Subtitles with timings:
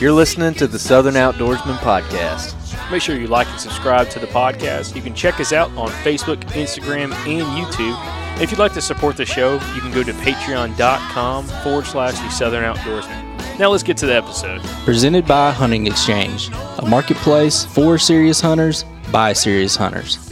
[0.00, 2.54] You're listening to the Southern Outdoorsman Podcast.
[2.88, 4.94] Make sure you like and subscribe to the podcast.
[4.94, 8.40] You can check us out on Facebook, Instagram, and YouTube.
[8.40, 12.28] If you'd like to support the show, you can go to patreon.com forward slash the
[12.28, 13.58] Southern Outdoorsman.
[13.58, 14.60] Now let's get to the episode.
[14.84, 16.48] Presented by Hunting Exchange,
[16.78, 20.27] a marketplace for serious hunters by serious hunters.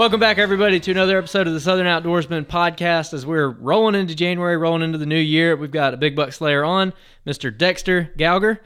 [0.00, 3.12] Welcome back, everybody, to another episode of the Southern Outdoorsman podcast.
[3.12, 6.32] As we're rolling into January, rolling into the new year, we've got a big buck
[6.32, 6.94] slayer on,
[7.26, 7.54] Mr.
[7.54, 8.60] Dexter Gouger.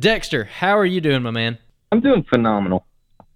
[0.00, 1.58] Dexter, how are you doing, my man?
[1.92, 2.86] I'm doing phenomenal.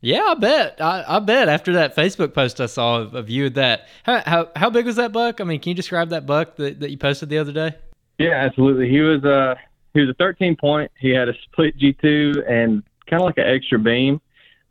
[0.00, 0.80] Yeah, I bet.
[0.80, 3.86] I, I bet after that Facebook post I saw of, of you that.
[4.02, 5.40] How, how how big was that buck?
[5.40, 7.76] I mean, can you describe that buck that, that you posted the other day?
[8.18, 8.88] Yeah, absolutely.
[8.88, 9.54] He was uh
[9.92, 10.90] he was a 13 point.
[10.98, 14.20] He had a split G2 and kind of like an extra beam.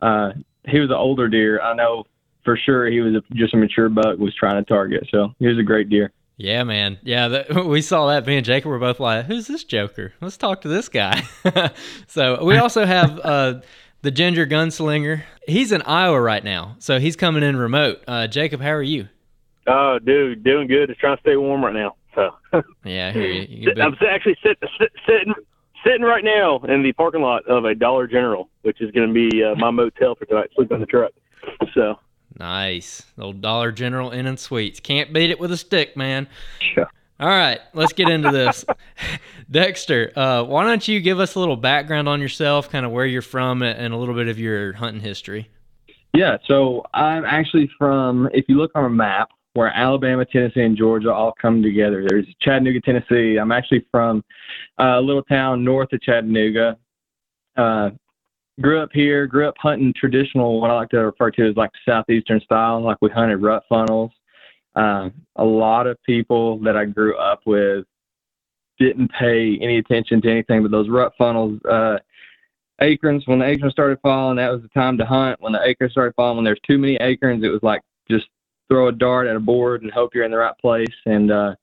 [0.02, 0.32] Uh,
[0.68, 1.62] he was an older deer.
[1.62, 2.04] I know
[2.44, 5.06] for sure he was a, just a mature buck was trying to target.
[5.10, 6.12] So he was a great deer.
[6.36, 6.98] Yeah, man.
[7.02, 8.26] Yeah, that, we saw that.
[8.26, 10.12] Me and Jacob were both like, "Who's this Joker?
[10.20, 11.22] Let's talk to this guy."
[12.06, 13.60] so we also have uh,
[14.02, 15.22] the Ginger Gunslinger.
[15.46, 18.02] He's in Iowa right now, so he's coming in remote.
[18.06, 19.08] Uh, Jacob, how are you?
[19.66, 20.88] Oh, dude, doing good.
[20.88, 21.96] Just trying to stay warm right now.
[22.14, 22.30] So
[22.84, 23.46] Yeah, I hear you.
[23.48, 25.34] you I'm actually sit, sit, sitting
[25.84, 29.14] sitting right now in the parking lot of a Dollar General, which is going to
[29.14, 30.50] be uh, my motel for tonight.
[30.54, 31.12] Sleep in the truck.
[31.74, 31.98] So
[32.38, 34.80] nice, old Dollar General Inn and Suites.
[34.80, 36.28] Can't beat it with a stick, man.
[36.74, 36.88] Sure.
[37.20, 38.64] All right, let's get into this.
[39.50, 43.06] Dexter, uh, why don't you give us a little background on yourself, kind of where
[43.06, 45.48] you're from, and a little bit of your hunting history?
[46.12, 46.38] Yeah.
[46.46, 48.28] So I'm actually from.
[48.32, 52.04] If you look on a map, where Alabama, Tennessee, and Georgia all come together.
[52.06, 53.38] There's Chattanooga, Tennessee.
[53.38, 54.22] I'm actually from
[54.80, 56.76] uh, a little town north of Chattanooga.
[57.56, 57.90] Uh,
[58.60, 61.70] grew up here, grew up hunting traditional, what I like to refer to as like
[61.86, 64.10] southeastern style, like we hunted rut funnels.
[64.76, 67.84] Uh, a lot of people that I grew up with
[68.78, 71.60] didn't pay any attention to anything but those rut funnels.
[71.64, 71.98] Uh,
[72.80, 75.40] acorns, when the acorns started falling, that was the time to hunt.
[75.40, 78.26] When the acorns started falling, when there's too many acorns, it was like just
[78.68, 80.94] throw a dart at a board and hope you're in the right place.
[81.06, 81.54] And uh,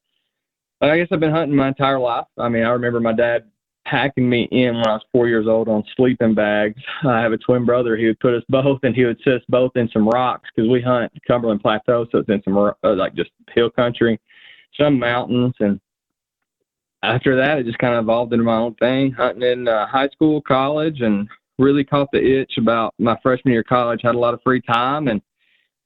[0.82, 2.28] I guess I've been hunting my entire life.
[2.38, 3.51] I mean, I remember my dad
[3.86, 6.82] packing me in when I was four years old on sleeping bags.
[7.04, 7.98] I have a twin brother.
[7.98, 10.70] He would put us both, and he would sit us both in some rocks because
[10.70, 14.20] we hunt Cumberland Plateau, so it's in some uh, like just hill country,
[14.78, 15.80] some mountains, and
[17.04, 20.10] after that, it just kind of evolved into my own thing, hunting in uh, high
[20.10, 24.02] school, college, and really caught the itch about my freshman year of college.
[24.04, 25.22] Had a lot of free time and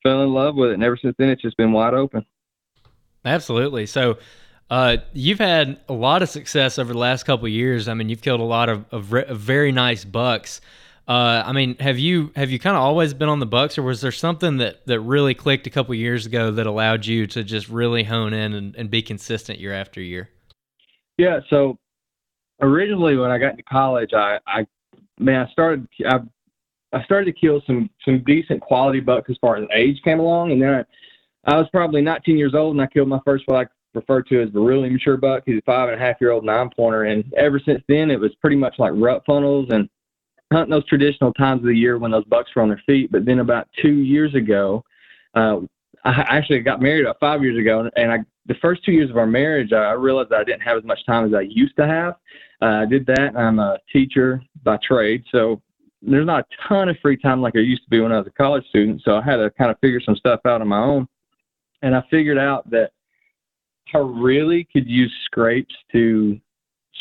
[0.03, 0.75] fell in love with it.
[0.75, 2.25] And ever since then, it's just been wide open.
[3.24, 3.86] Absolutely.
[3.86, 4.18] So,
[4.69, 7.88] uh, you've had a lot of success over the last couple years.
[7.88, 10.59] I mean, you've killed a lot of, of, re- of very nice bucks.
[11.07, 13.83] Uh, I mean, have you have you kind of always been on the bucks, or
[13.83, 17.44] was there something that, that really clicked a couple years ago that allowed you to
[17.44, 20.29] just really hone in and, and be consistent year after year?
[21.19, 21.41] Yeah.
[21.51, 21.77] So
[22.59, 24.65] originally, when I got into college, I, I
[25.19, 26.21] man, I started I,
[26.91, 30.53] I started to kill some some decent quality bucks as far as age came along,
[30.53, 30.73] and then
[31.45, 34.21] I, I was probably 19 years old, and I killed my first what I refer
[34.24, 35.44] to as a really mature buck.
[35.45, 38.19] He's a five and a half year old nine pointer, and ever since then, it
[38.19, 39.89] was pretty much like rut funnels and
[40.51, 43.12] hunting those traditional times of the year when those bucks were on their feet.
[43.12, 44.83] But then about two years ago,
[45.33, 45.59] uh,
[46.03, 49.18] I actually got married about five years ago, and I the first two years of
[49.18, 51.88] our marriage, I realized that I didn't have as much time as I used to
[51.88, 52.15] have.
[52.62, 53.36] Uh, I did that.
[53.36, 55.62] I'm a teacher by trade, so
[56.01, 58.27] there's not a ton of free time like there used to be when I was
[58.27, 59.01] a college student.
[59.03, 61.07] So I had to kind of figure some stuff out on my own,
[61.81, 62.92] and I figured out that
[63.93, 66.39] I really could use scrapes to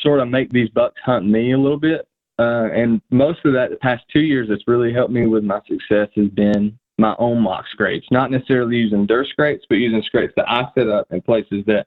[0.03, 2.07] sort of make these bucks hunt me a little bit.
[2.39, 5.61] Uh, and most of that, the past two years, that's really helped me with my
[5.69, 10.33] success has been my own mock scrapes, not necessarily using dirt scrapes, but using scrapes
[10.37, 11.87] that I set up in places that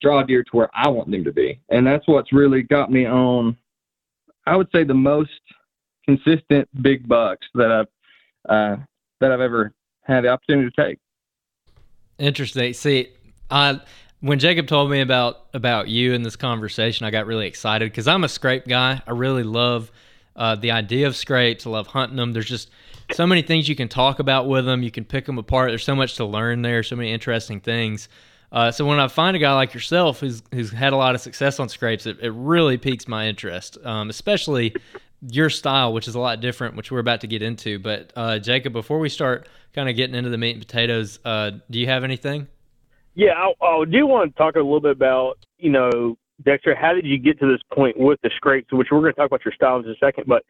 [0.00, 1.60] draw deer to where I want them to be.
[1.68, 3.56] And that's what's really got me on,
[4.46, 5.30] I would say, the most
[6.04, 7.86] consistent big bucks that I've
[8.48, 8.76] uh,
[9.20, 9.72] that I've ever
[10.02, 10.98] had the opportunity to take.
[12.18, 12.72] Interesting.
[12.72, 13.08] See,
[13.50, 13.80] I
[14.20, 18.06] when Jacob told me about about you in this conversation, I got really excited because
[18.06, 19.00] I'm a scrape guy.
[19.06, 19.90] I really love
[20.36, 21.66] uh, the idea of scrapes.
[21.66, 22.32] I love hunting them.
[22.32, 22.70] There's just
[23.12, 24.82] so many things you can talk about with them.
[24.82, 25.70] You can pick them apart.
[25.70, 26.82] There's so much to learn there.
[26.82, 28.08] So many interesting things.
[28.52, 31.20] Uh, so when I find a guy like yourself who's who's had a lot of
[31.20, 34.74] success on scrapes, it, it really piques my interest, um, especially
[35.22, 37.78] your style, which is a lot different, which we're about to get into.
[37.78, 41.52] But uh, Jacob, before we start kind of getting into the meat and potatoes, uh,
[41.70, 42.48] do you have anything?
[43.14, 46.94] Yeah, I, I do want to talk a little bit about, you know, Dexter, how
[46.94, 49.44] did you get to this point with the scrapes, which we're going to talk about
[49.44, 50.24] your styles in a second.
[50.26, 50.42] But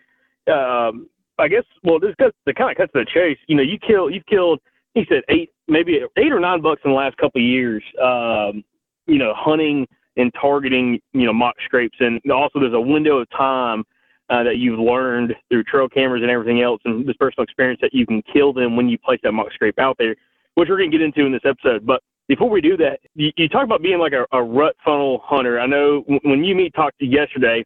[0.53, 1.09] um,
[1.39, 3.39] I guess, well, this cuts, the kind of cuts to the chase.
[3.49, 4.61] You know, you kill, you've killed,
[4.95, 8.63] he said eight, maybe eight or nine bucks in the last couple of years, um,
[9.07, 9.87] you know, hunting
[10.17, 11.97] and targeting, you know, mock scrapes.
[12.01, 13.85] And also there's a window of time
[14.29, 17.93] uh, that you've learned through trail cameras and everything else and this personal experience that
[17.93, 20.15] you can kill them when you place that mock scrape out there,
[20.55, 21.85] which we're going to get into in this episode.
[21.85, 25.21] But before we do that, you, you talk about being like a, a rut funnel
[25.25, 25.59] hunter.
[25.59, 27.65] I know when you meet talked to yesterday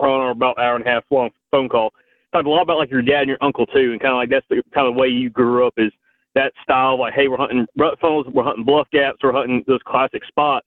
[0.00, 1.92] on our about hour and a half long phone call,
[2.32, 4.28] talked a lot about like your dad and your uncle too, and kind of like
[4.28, 5.92] that's the kind of way you grew up is
[6.34, 6.98] that style.
[6.98, 10.66] Like, hey, we're hunting rut funnels, we're hunting bluff gaps, we're hunting those classic spots,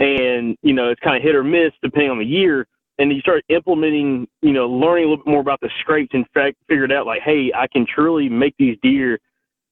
[0.00, 2.66] and you know it's kind of hit or miss depending on the year.
[2.98, 6.26] And you start implementing, you know, learning a little bit more about the scrapes and
[6.34, 9.20] fact figured out like, hey, I can truly make these deer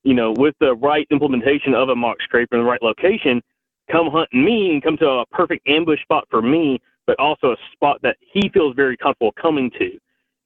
[0.05, 3.43] you know, with the right implementation of a mock scraper in the right location,
[3.91, 7.57] come hunt me and come to a perfect ambush spot for me, but also a
[7.73, 9.99] spot that he feels very comfortable coming to.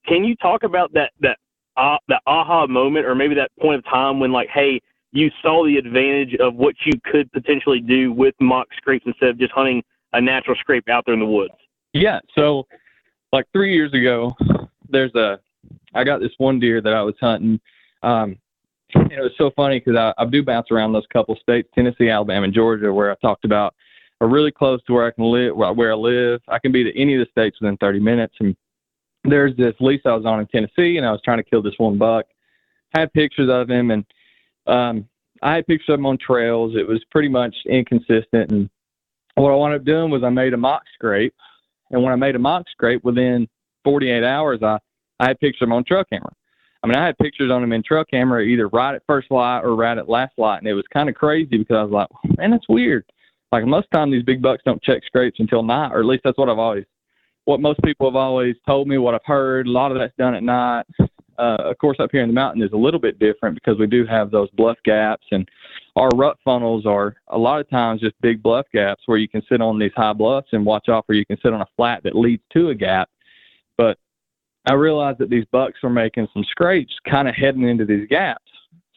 [0.06, 1.38] Can you talk about that that
[1.76, 4.80] uh, that aha moment, or maybe that point of time when like, hey,
[5.12, 9.38] you saw the advantage of what you could potentially do with mock scrapes instead of
[9.38, 9.82] just hunting
[10.12, 11.54] a natural scrape out there in the woods?
[11.92, 12.20] Yeah.
[12.36, 12.66] So,
[13.32, 14.34] like three years ago,
[14.88, 15.38] there's a,
[15.94, 17.60] I got this one deer that I was hunting.
[18.02, 18.36] Um,
[19.11, 22.45] it was so funny because I, I do bounce around those couple states, Tennessee, Alabama,
[22.45, 23.75] and Georgia, where I talked about
[24.21, 26.41] are really close to where I can live, where I live.
[26.49, 28.35] I can be to any of the states within 30 minutes.
[28.41, 28.57] And
[29.25, 31.75] there's this lease I was on in Tennessee, and I was trying to kill this
[31.79, 32.25] one buck.
[32.95, 34.05] Had pictures of him, and
[34.67, 35.09] um,
[35.43, 36.75] I had pictures of him on trails.
[36.76, 38.50] It was pretty much inconsistent.
[38.50, 38.71] And
[39.35, 41.35] what I wound up doing was I made a mock scrape,
[41.91, 43.49] and when I made a mock scrape, within
[43.85, 44.79] 48 hours, I
[45.19, 46.33] I had pictures of him on trail camera.
[46.87, 49.62] I mean, I had pictures on them in trail camera, either right at first light
[49.64, 52.38] or right at last light, and it was kind of crazy because I was like,
[52.38, 53.05] man, that's weird.
[53.50, 56.38] Like most time, these big bucks don't check scrapes until night, or at least that's
[56.38, 56.85] what I've always,
[57.45, 59.66] what most people have always told me, what I've heard.
[59.66, 60.87] A lot of that's done at night.
[61.00, 63.88] Uh, of course, up here in the mountain is a little bit different because we
[63.88, 65.49] do have those bluff gaps, and
[65.97, 69.43] our rut funnels are a lot of times just big bluff gaps where you can
[69.49, 72.05] sit on these high bluffs and watch off, or you can sit on a flat
[72.05, 73.09] that leads to a gap.
[74.66, 78.42] I realized that these bucks were making some scrapes kind of heading into these gaps.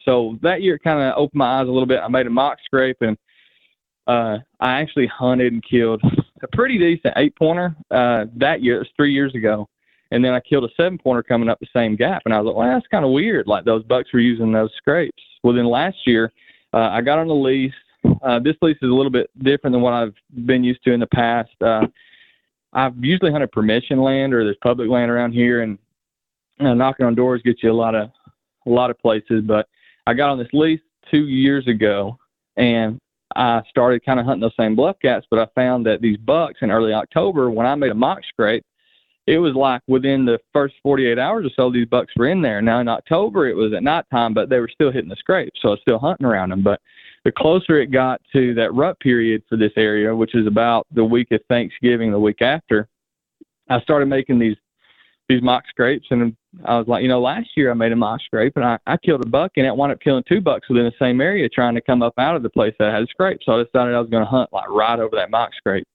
[0.04, 2.00] So that year kind of opened my eyes a little bit.
[2.02, 3.16] I made a mock scrape and
[4.06, 6.02] uh, I actually hunted and killed
[6.42, 8.76] a pretty decent eight pointer uh, that year.
[8.76, 9.68] It was three years ago.
[10.10, 12.22] And then I killed a seven pointer coming up the same gap.
[12.24, 13.46] And I was like, well, that's kind of weird.
[13.46, 15.22] Like those bucks were using those scrapes.
[15.44, 16.32] Well, then last year,
[16.74, 17.72] uh, I got on the lease.
[18.22, 20.14] Uh, this lease is a little bit different than what I've
[20.46, 21.50] been used to in the past.
[21.60, 21.86] Uh,
[22.72, 25.78] I've usually hunted permission land or there's public land around here, and
[26.60, 28.10] uh, knocking on doors gets you a lot of
[28.66, 29.42] a lot of places.
[29.44, 29.68] But
[30.06, 32.18] I got on this lease two years ago,
[32.56, 32.98] and
[33.36, 35.26] I started kind of hunting those same bluff gaps.
[35.30, 38.64] But I found that these bucks in early October, when I made a mock scrape,
[39.26, 42.60] it was like within the first 48 hours or so, these bucks were in there.
[42.62, 45.68] Now in October, it was at nighttime, but they were still hitting the scrape, so
[45.68, 46.62] I was still hunting around them.
[46.62, 46.80] But
[47.24, 51.04] the closer it got to that rut period for this area, which is about the
[51.04, 52.88] week of Thanksgiving, the week after,
[53.68, 54.56] I started making these
[55.28, 58.20] these mock scrapes, and I was like, you know, last year I made a mock
[58.20, 60.86] scrape, and I, I killed a buck, and it wound up killing two bucks within
[60.86, 63.06] the same area, trying to come up out of the place that I had a
[63.06, 63.38] scrape.
[63.44, 65.86] So I decided I was going to hunt like right over that mock scrape.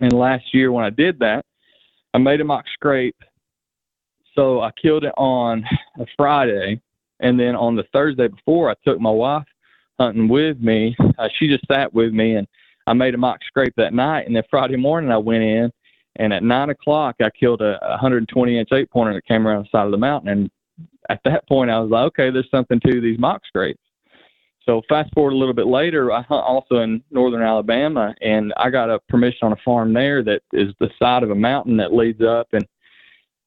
[0.00, 1.46] And last year when I did that,
[2.12, 3.16] I made a mock scrape.
[4.34, 5.64] So I killed it on
[5.98, 6.78] a Friday,
[7.20, 9.46] and then on the Thursday before, I took my wife
[9.98, 10.96] hunting with me.
[11.18, 12.46] Uh, she just sat with me, and
[12.86, 14.26] I made a mock scrape that night.
[14.26, 15.70] And then Friday morning, I went in,
[16.16, 19.68] and at nine o'clock, I killed a 120 inch eight pointer that came around the
[19.70, 20.30] side of the mountain.
[20.30, 20.50] And
[21.10, 23.80] at that point, I was like, okay, there's something to these mock scrapes.
[24.64, 28.68] So fast forward a little bit later, I hunt also in northern Alabama, and I
[28.68, 31.94] got a permission on a farm there that is the side of a mountain that
[31.94, 32.48] leads up.
[32.52, 32.66] And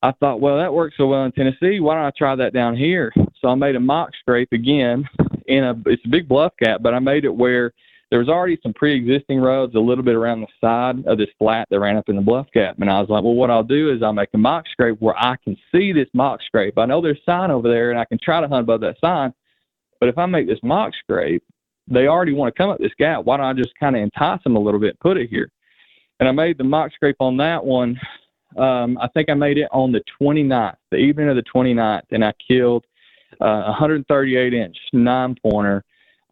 [0.01, 1.79] I thought, well, that works so well in Tennessee.
[1.79, 3.13] Why don't I try that down here?
[3.39, 5.07] So I made a mock scrape again
[5.51, 7.73] in a it's a big bluff gap, but I made it where
[8.09, 11.67] there was already some pre-existing roads a little bit around the side of this flat
[11.71, 12.75] that ran up in the bluff gap.
[12.79, 15.17] And I was like, well, what I'll do is I'll make a mock scrape where
[15.17, 16.77] I can see this mock scrape.
[16.77, 19.33] I know there's sign over there, and I can try to hunt above that sign.
[20.01, 21.43] But if I make this mock scrape,
[21.87, 23.23] they already want to come up this gap.
[23.23, 25.49] Why don't I just kind of entice them a little bit, put it here?
[26.19, 27.99] And I made the mock scrape on that one.
[28.57, 32.25] Um, I think I made it on the 29th, the evening of the 29th, and
[32.25, 32.85] I killed
[33.41, 35.83] uh, 138 inch nine pointer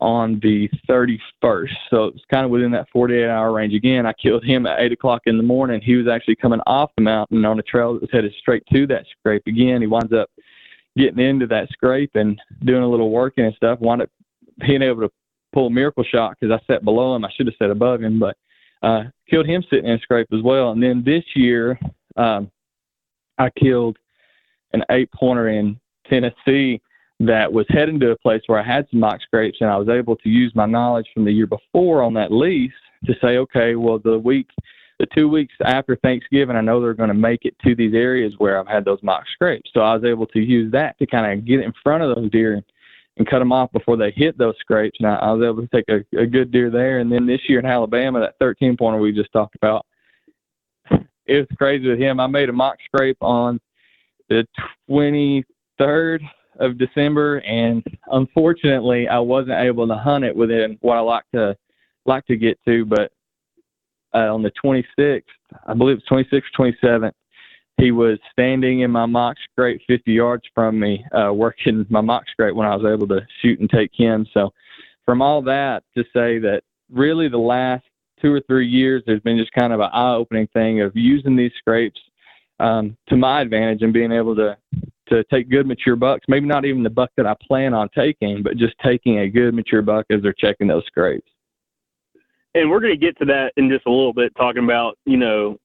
[0.01, 1.75] on the 31st.
[1.89, 3.73] So it's kind of within that 48 hour range.
[3.73, 5.81] Again, I killed him at 8 o'clock in the morning.
[5.81, 8.87] He was actually coming off the mountain on a trail that was headed straight to
[8.87, 9.43] that scrape.
[9.47, 10.29] Again, he winds up
[10.97, 13.79] getting into that scrape and doing a little working and stuff.
[13.81, 14.09] Wound up
[14.59, 15.11] being able to
[15.51, 17.25] pull a miracle shot because I sat below him.
[17.25, 18.37] I should have sat above him, but
[18.83, 20.71] uh, killed him sitting in a scrape as well.
[20.71, 21.77] And then this year,
[22.15, 22.49] um,
[23.37, 23.97] I killed
[24.73, 26.81] an eight pointer in Tennessee
[27.19, 29.89] that was heading to a place where I had some mock scrapes, and I was
[29.89, 32.71] able to use my knowledge from the year before on that lease
[33.05, 34.47] to say, okay, well, the week,
[34.99, 38.33] the two weeks after Thanksgiving, I know they're going to make it to these areas
[38.37, 39.69] where I've had those mock scrapes.
[39.73, 42.31] So I was able to use that to kind of get in front of those
[42.31, 42.63] deer and,
[43.29, 44.95] cut them off before they hit those scrapes.
[45.01, 46.99] And I, I was able to take a, a good deer there.
[46.99, 49.85] And then this year in Alabama, that 13 pointer we just talked about,
[50.89, 52.21] it was crazy with him.
[52.21, 53.59] I made a mock scrape on
[54.29, 54.47] the
[54.89, 56.21] 23rd
[56.59, 61.55] of December, and unfortunately, I wasn't able to hunt it within what I like to
[62.05, 62.85] like to get to.
[62.85, 63.11] But
[64.13, 65.23] uh, on the 26th,
[65.67, 67.13] I believe it's 26th, 27th,
[67.77, 72.25] he was standing in my mock scrape 50 yards from me, uh, working my mock
[72.29, 74.27] scrape when I was able to shoot and take him.
[74.33, 74.51] So,
[75.05, 77.85] from all that to say that really the last
[78.21, 81.51] two or three years, there's been just kind of an eye-opening thing of using these
[81.57, 81.99] scrapes
[82.59, 84.57] um, to my advantage and being able to
[85.09, 86.25] to take good mature bucks.
[86.27, 89.53] Maybe not even the buck that I plan on taking, but just taking a good
[89.53, 91.29] mature buck as they're checking those scrapes.
[92.55, 95.17] And we're going to get to that in just a little bit, talking about you
[95.17, 95.57] know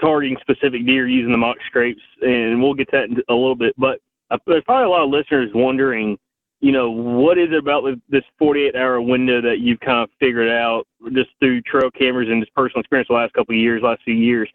[0.00, 3.54] targeting specific deer using the mock scrapes, and we'll get to that in a little
[3.54, 3.74] bit.
[3.78, 4.00] But
[4.30, 6.18] uh, there's probably a lot of listeners wondering,
[6.60, 10.50] you know, what is it about this 48 hour window that you've kind of figured
[10.50, 14.02] out just through trail cameras and just personal experience the last couple of years, last
[14.04, 14.48] few years.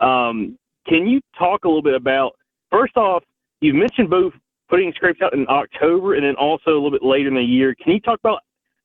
[0.00, 2.36] Um, can you talk a little bit about
[2.70, 3.22] first off,
[3.60, 4.32] you've mentioned both
[4.68, 7.74] putting scrapes out in October and then also a little bit later in the year.
[7.74, 8.40] Can you talk about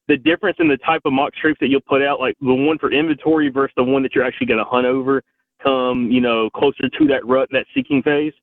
[0.07, 2.77] the difference in the type of mock scrapes that you'll put out, like the one
[2.77, 5.23] for inventory versus the one that you're actually going to hunt over
[5.63, 8.33] come, you know, closer to that rut, that seeking phase?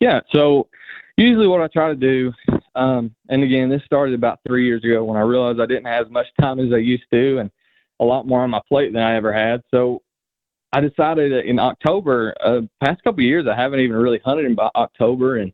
[0.00, 0.20] Yeah.
[0.32, 0.68] So,
[1.16, 2.32] usually what I try to do,
[2.74, 6.06] um, and again, this started about three years ago when I realized I didn't have
[6.06, 7.50] as much time as I used to, and
[8.00, 9.62] a lot more on my plate than I ever had.
[9.70, 10.02] So
[10.76, 14.54] I decided in October, uh, past couple of years, I haven't even really hunted in
[14.74, 15.38] October.
[15.38, 15.50] And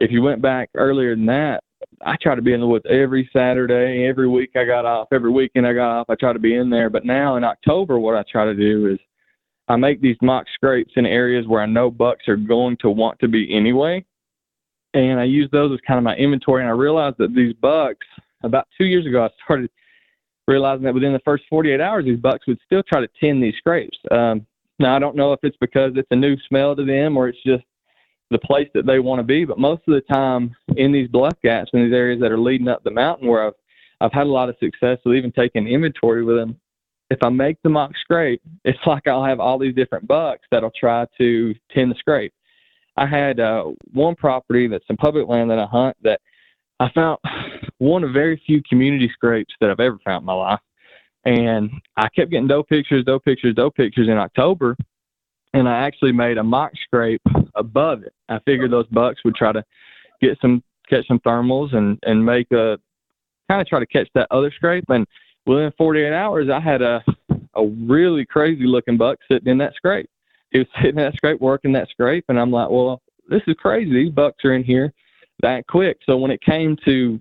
[0.00, 1.62] if you went back earlier than that,
[2.04, 5.30] I try to be in the woods every Saturday, every week I got off, every
[5.30, 6.10] weekend I got off.
[6.10, 6.90] I try to be in there.
[6.90, 8.98] But now in October, what I try to do is
[9.68, 13.20] I make these mock scrapes in areas where I know bucks are going to want
[13.20, 14.04] to be anyway.
[14.94, 16.62] And I use those as kind of my inventory.
[16.62, 18.04] And I realized that these bucks,
[18.42, 19.70] about two years ago, I started
[20.48, 23.54] realizing that within the first 48 hours, these bucks would still try to tend these
[23.58, 23.96] scrapes.
[24.10, 24.44] Um,
[24.78, 27.42] now, I don't know if it's because it's a new smell to them or it's
[27.44, 27.64] just
[28.30, 31.34] the place that they want to be, but most of the time in these bluff
[31.42, 33.54] gaps, in these areas that are leading up the mountain where I've,
[34.00, 36.58] I've had a lot of success with even taking inventory with them,
[37.10, 40.72] if I make the mock scrape, it's like I'll have all these different bucks that'll
[40.78, 42.32] try to tend the scrape.
[42.96, 46.20] I had uh, one property that's in public land that I hunt that
[46.80, 47.18] I found
[47.78, 50.60] one of very few community scrapes that I've ever found in my life.
[51.26, 54.76] And I kept getting doe pictures, doe pictures, doe pictures in October.
[55.52, 57.22] And I actually made a mock scrape
[57.54, 58.14] above it.
[58.28, 59.64] I figured those bucks would try to
[60.22, 62.78] get some, catch some thermals and, and make a,
[63.50, 64.84] kind of try to catch that other scrape.
[64.88, 65.06] And
[65.46, 67.02] within 48 hours, I had a,
[67.54, 70.08] a really crazy looking buck sitting in that scrape.
[70.50, 72.24] He was sitting in that scrape, working that scrape.
[72.28, 73.92] And I'm like, well, this is crazy.
[73.92, 74.92] These bucks are in here
[75.42, 75.98] that quick.
[76.06, 77.20] So when it came to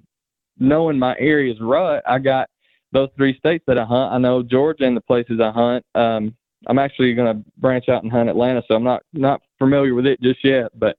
[0.60, 2.50] knowing my area's rut, I got
[2.96, 4.14] those three states that I hunt.
[4.14, 5.86] I know Georgia and the places I hunt.
[5.96, 6.34] Um,
[6.68, 10.08] I'm actually going to branch out and hunt Atlanta, so I'm not not familiar with
[10.08, 10.72] it just yet.
[10.80, 10.98] But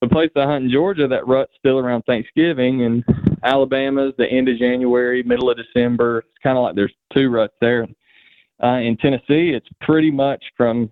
[0.00, 3.04] the place I hunt in Georgia, that rut's still around Thanksgiving, and
[3.44, 6.20] Alabama's the end of January, middle of December.
[6.20, 7.86] It's kind of like there's two ruts there.
[8.62, 10.90] Uh, in Tennessee, it's pretty much from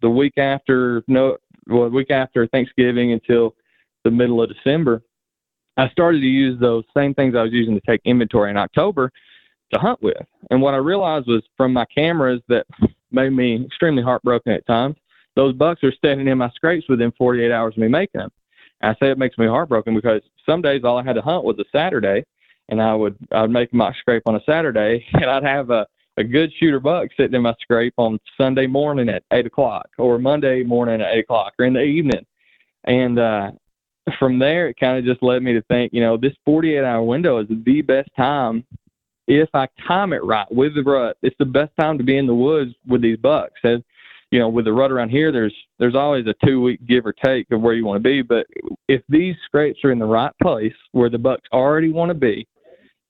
[0.00, 1.36] the week after no,
[1.68, 3.54] well, week after Thanksgiving until
[4.02, 5.02] the middle of December.
[5.76, 9.10] I started to use those same things I was using to take inventory in October
[9.72, 10.16] to hunt with.
[10.50, 12.66] And what I realized was from my cameras that
[13.10, 14.96] made me extremely heartbroken at times,
[15.36, 18.30] those bucks are standing in my scrapes within 48 hours of me making them.
[18.80, 21.44] And I say it makes me heartbroken because some days all I had to hunt
[21.44, 22.24] was a Saturday,
[22.68, 25.86] and I would I would make my scrape on a Saturday, and I'd have a
[26.16, 30.18] a good shooter buck sitting in my scrape on Sunday morning at eight o'clock, or
[30.18, 32.24] Monday morning at eight o'clock, or in the evening.
[32.84, 33.50] And uh,
[34.18, 37.02] from there, it kind of just led me to think, you know, this 48 hour
[37.02, 38.64] window is the best time
[39.26, 41.16] if I time it right with the rut.
[41.22, 43.60] It's the best time to be in the woods with these bucks.
[43.62, 43.82] And,
[44.30, 47.12] you know, with the rut around here, there's there's always a two week give or
[47.12, 48.22] take of where you want to be.
[48.22, 48.46] But
[48.88, 52.46] if these scrapes are in the right place where the bucks already want to be,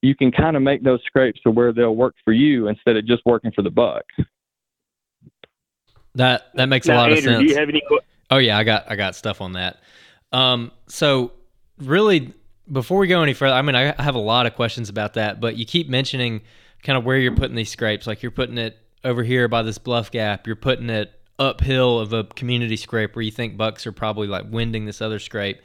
[0.02, 3.06] you can kind of make those scrapes to where they'll work for you instead of
[3.06, 4.04] just working for the buck.
[6.14, 7.38] That that makes a lot Andrew, of sense.
[7.40, 7.80] do you have any?
[7.88, 8.00] que-
[8.30, 9.78] Oh yeah, I got I got stuff on that.
[10.32, 11.32] Um, so
[11.78, 12.32] really,
[12.70, 15.40] before we go any further, I mean, I have a lot of questions about that,
[15.40, 16.42] but you keep mentioning
[16.82, 18.06] kind of where you're putting these scrapes.
[18.06, 20.46] Like you're putting it over here by this bluff gap.
[20.46, 24.44] You're putting it uphill of a community scrape where you think bucks are probably like
[24.50, 25.60] winding this other scrape.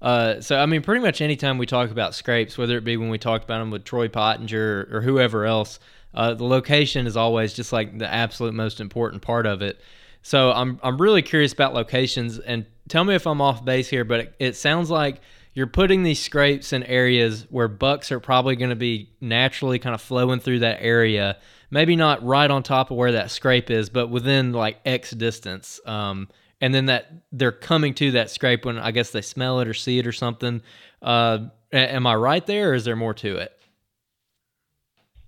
[0.00, 3.08] Uh, so I mean, pretty much anytime we talk about scrapes, whether it be when
[3.08, 5.78] we talked about them with Troy Pottinger or, or whoever else,
[6.14, 9.80] uh, the location is always just like the absolute most important part of it.
[10.22, 14.04] So I'm I'm really curious about locations and tell me if I'm off base here,
[14.04, 15.20] but it, it sounds like
[15.54, 19.94] you're putting these scrapes in areas where bucks are probably going to be naturally kind
[19.94, 21.36] of flowing through that area.
[21.70, 25.80] Maybe not right on top of where that scrape is, but within like X distance.
[25.84, 26.28] Um,
[26.60, 29.74] and then that they're coming to that scrape when I guess they smell it or
[29.74, 30.62] see it or something.
[31.02, 33.58] Uh, am I right there, or is there more to it?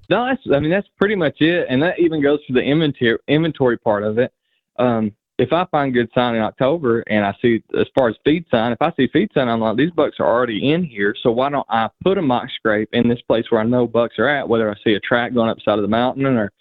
[0.08, 3.18] No, that's I mean that's pretty much it, and that even goes for the inventory
[3.26, 4.32] inventory part of it.
[4.78, 8.44] Um, if I find good sign in October and I see as far as feed
[8.50, 11.32] sign, if I see feed sign, I'm like these bucks are already in here, so
[11.32, 14.28] why don't I put a mock scrape in this place where I know bucks are
[14.28, 14.48] at?
[14.48, 16.52] Whether I see a track going up side of the mountain or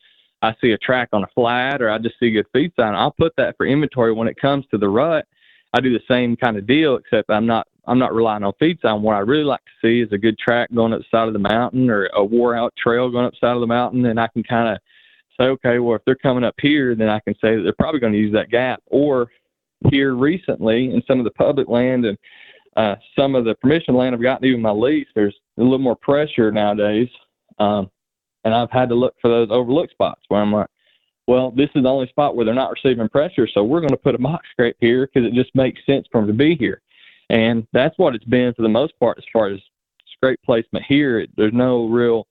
[0.41, 3.11] I see a track on a flat or I just see good feed sign, I'll
[3.11, 5.25] put that for inventory when it comes to the rut.
[5.73, 8.79] I do the same kind of deal, except I'm not I'm not relying on feed
[8.81, 9.01] sign.
[9.01, 11.33] What I really like to see is a good track going up the side of
[11.33, 14.19] the mountain or a wore out trail going up the side of the mountain, and
[14.19, 14.81] I can kind of
[15.39, 17.99] say, okay, well if they're coming up here, then I can say that they're probably
[17.99, 18.81] going to use that gap.
[18.87, 19.29] Or
[19.89, 22.17] here recently in some of the public land and
[22.75, 25.95] uh, some of the permission land I've gotten, even my lease, there's a little more
[25.95, 27.09] pressure nowadays,
[27.59, 27.89] um,
[28.43, 30.67] and I've had to look for those overlooked spots where I'm like,
[31.27, 33.97] well, this is the only spot where they're not receiving pressure, so we're going to
[33.97, 36.81] put a mock scrape here because it just makes sense for them to be here.
[37.29, 39.59] And that's what it's been for the most part as far as
[40.11, 41.25] scrape placement here.
[41.37, 42.27] There's no real,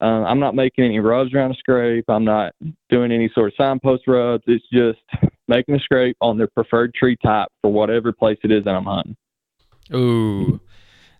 [0.00, 2.04] uh, I'm not making any rubs around a scrape.
[2.08, 2.52] I'm not
[2.90, 4.42] doing any sort of signpost rubs.
[4.46, 4.98] It's just
[5.48, 8.84] making a scrape on their preferred tree type for whatever place it is that I'm
[8.84, 9.16] hunting.
[9.94, 10.60] Ooh,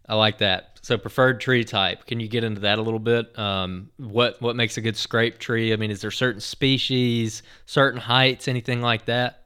[0.08, 0.78] I like that.
[0.82, 2.06] So preferred tree type.
[2.06, 3.38] Can you get into that a little bit?
[3.38, 5.72] Um, what what makes a good scrape tree?
[5.72, 9.44] I mean, is there certain species, certain heights, anything like that?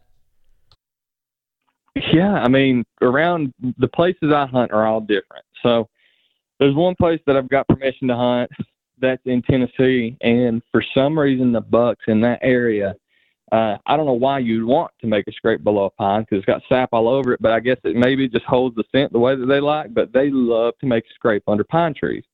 [2.13, 5.45] Yeah, I mean, around the places I hunt are all different.
[5.63, 5.89] So
[6.59, 8.51] there's one place that I've got permission to hunt
[9.01, 12.95] that's in Tennessee, and for some reason the bucks in that area,
[13.53, 16.39] uh, I don't know why you'd want to make a scrape below a pine because
[16.39, 19.13] it's got sap all over it, but I guess it maybe just holds the scent
[19.13, 19.95] the way that they like.
[19.95, 22.25] But they love to make a scrape under pine trees.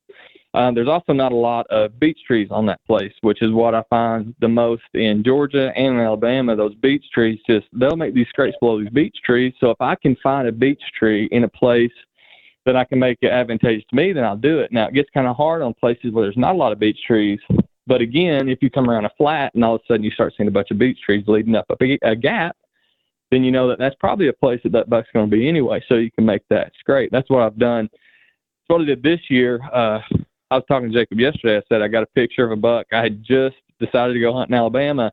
[0.54, 3.74] Uh, there's also not a lot of beech trees on that place, which is what
[3.74, 6.54] I find the most in Georgia and in Alabama.
[6.54, 9.52] Those beech trees just they'll make these scrapes below these beech trees.
[9.58, 11.92] So if I can find a beech tree in a place
[12.66, 14.72] that I can make it advantageous to me, then I'll do it.
[14.72, 16.98] Now it gets kind of hard on places where there's not a lot of beech
[17.06, 17.40] trees.
[17.86, 20.32] But again, if you come around a flat and all of a sudden you start
[20.36, 22.56] seeing a bunch of beech trees leading up a, a gap,
[23.30, 25.82] then you know that that's probably a place that that buck's going to be anyway.
[25.88, 27.10] So you can make that scrape.
[27.10, 27.88] That's what I've done.
[27.90, 29.60] That's what I did this year.
[29.72, 30.00] Uh,
[30.50, 31.58] I was talking to Jacob yesterday.
[31.58, 32.86] I said I got a picture of a buck.
[32.92, 35.10] I had just decided to go hunt in Alabama,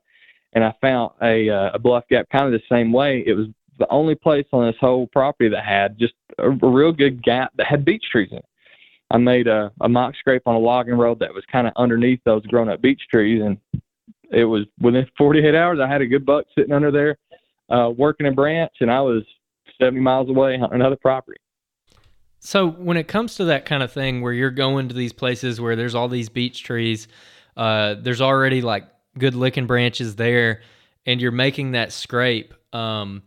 [0.53, 3.23] and I found a uh, a bluff gap kind of the same way.
[3.25, 3.47] It was
[3.81, 7.51] the only place on this whole property that had just a, a real good gap
[7.57, 8.45] that had beech trees in it.
[9.09, 12.21] I made a, a mock scrape on a logging road that was kind of underneath
[12.23, 13.57] those grown up beech trees, and
[14.31, 15.79] it was within 48 hours.
[15.81, 17.17] I had a good buck sitting under there,
[17.69, 19.23] uh, working a branch, and I was
[19.81, 21.39] 70 miles away on another property.
[22.39, 25.59] So when it comes to that kind of thing, where you're going to these places
[25.59, 27.07] where there's all these beech trees,
[27.57, 30.61] uh, there's already like good licking branches there,
[31.05, 32.53] and you're making that scrape.
[32.73, 33.23] Um,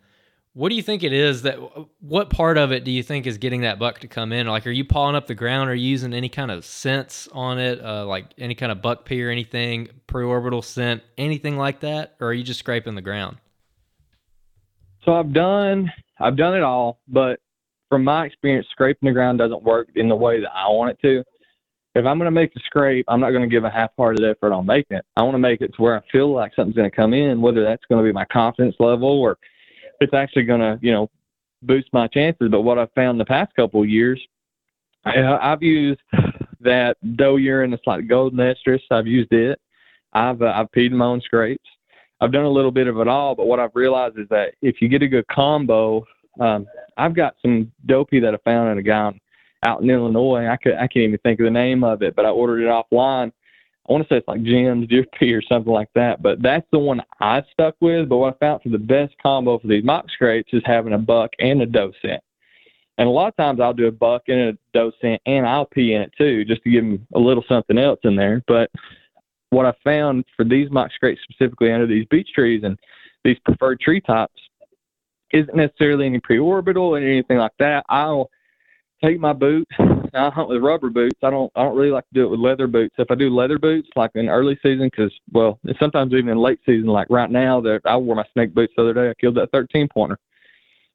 [0.55, 1.59] what do you think it is that?
[2.01, 4.47] What part of it do you think is getting that buck to come in?
[4.47, 5.69] Like, are you pawing up the ground?
[5.69, 9.05] Are you using any kind of scents on it, uh, like any kind of buck
[9.05, 13.37] pee or anything, preorbital scent, anything like that, or are you just scraping the ground?
[15.05, 17.41] So I've done I've done it all, but
[17.89, 20.99] from my experience, scraping the ground doesn't work in the way that I want it
[21.03, 21.25] to.
[21.97, 24.53] If I'm going to make a scrape, I'm not going to give a half-hearted effort
[24.53, 25.05] on making it.
[25.17, 27.41] I want to make it to where I feel like something's going to come in,
[27.41, 29.39] whether that's going to be my confidence level or
[30.01, 31.11] it's actually going to, you know,
[31.63, 32.49] boost my chances.
[32.51, 34.21] But what I've found the past couple of years,
[35.05, 36.01] I, I've used
[36.61, 37.73] that doe urine.
[37.73, 38.81] It's like golden estrus.
[38.91, 39.61] I've used it.
[40.13, 41.69] I've uh, I've peed in my own scrapes.
[42.21, 44.81] I've done a little bit of it all, but what I've realized is that if
[44.81, 46.07] you get a good combo,
[46.41, 49.13] um, I've got some dopey that I found in a guy
[49.67, 50.47] out in Illinois.
[50.47, 52.69] I could I can't even think of the name of it, but I ordered it
[52.69, 53.33] offline.
[53.89, 56.67] I want to say it's like Jim's Deer Pea or something like that, but that's
[56.73, 58.09] the one I stuck with.
[58.09, 60.99] But what I found for the best combo for these mock scrapes is having a
[60.99, 62.23] buck and a doe scent.
[62.97, 65.67] And a lot of times I'll do a buck and a doe scent, and I'll
[65.67, 68.43] pee in it too, just to give them a little something else in there.
[68.47, 68.71] But
[69.51, 72.79] what I found for these mock scrapes specifically under these beech trees and
[73.23, 74.41] these preferred tree types
[75.33, 77.85] isn't necessarily any preorbital or anything like that.
[77.89, 78.31] I'll
[79.05, 79.71] take my boots.
[80.15, 81.19] I hunt with rubber boots.
[81.23, 81.51] I don't.
[81.57, 82.95] I don't really like to do it with leather boots.
[82.99, 86.61] If I do leather boots, like in early season, because well, sometimes even in late
[86.65, 89.11] season, like right now, that I wore my snake boots the other day.
[89.11, 90.19] I killed that 13 pointer.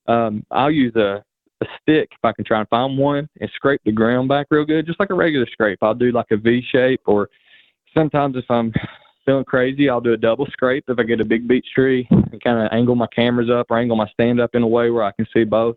[0.08, 1.24] Um, I'll use a
[1.62, 4.66] a stick if I can try and find one and scrape the ground back real
[4.66, 5.80] good, just like a regular scrape.
[5.82, 7.30] I'll do like a V shape, or
[7.94, 8.72] sometimes if I'm
[9.26, 12.42] feeling crazy, I'll do a double scrape if I get a big beech tree and
[12.42, 15.04] kind of angle my cameras up or angle my stand up in a way where
[15.04, 15.76] I can see both.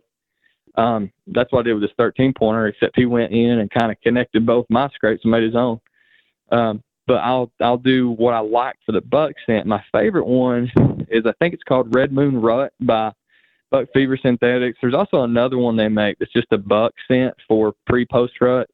[0.75, 3.91] Um, that's what I did with this 13 pointer, except he went in and kind
[3.91, 5.79] of connected both my scrapes and made his own.
[6.51, 9.67] Um, but I'll I'll do what I like for the buck scent.
[9.67, 10.71] My favorite one
[11.09, 13.11] is I think it's called Red Moon Rut by
[13.71, 14.77] Buck Fever Synthetics.
[14.81, 18.69] There's also another one they make that's just a buck scent for pre post rut.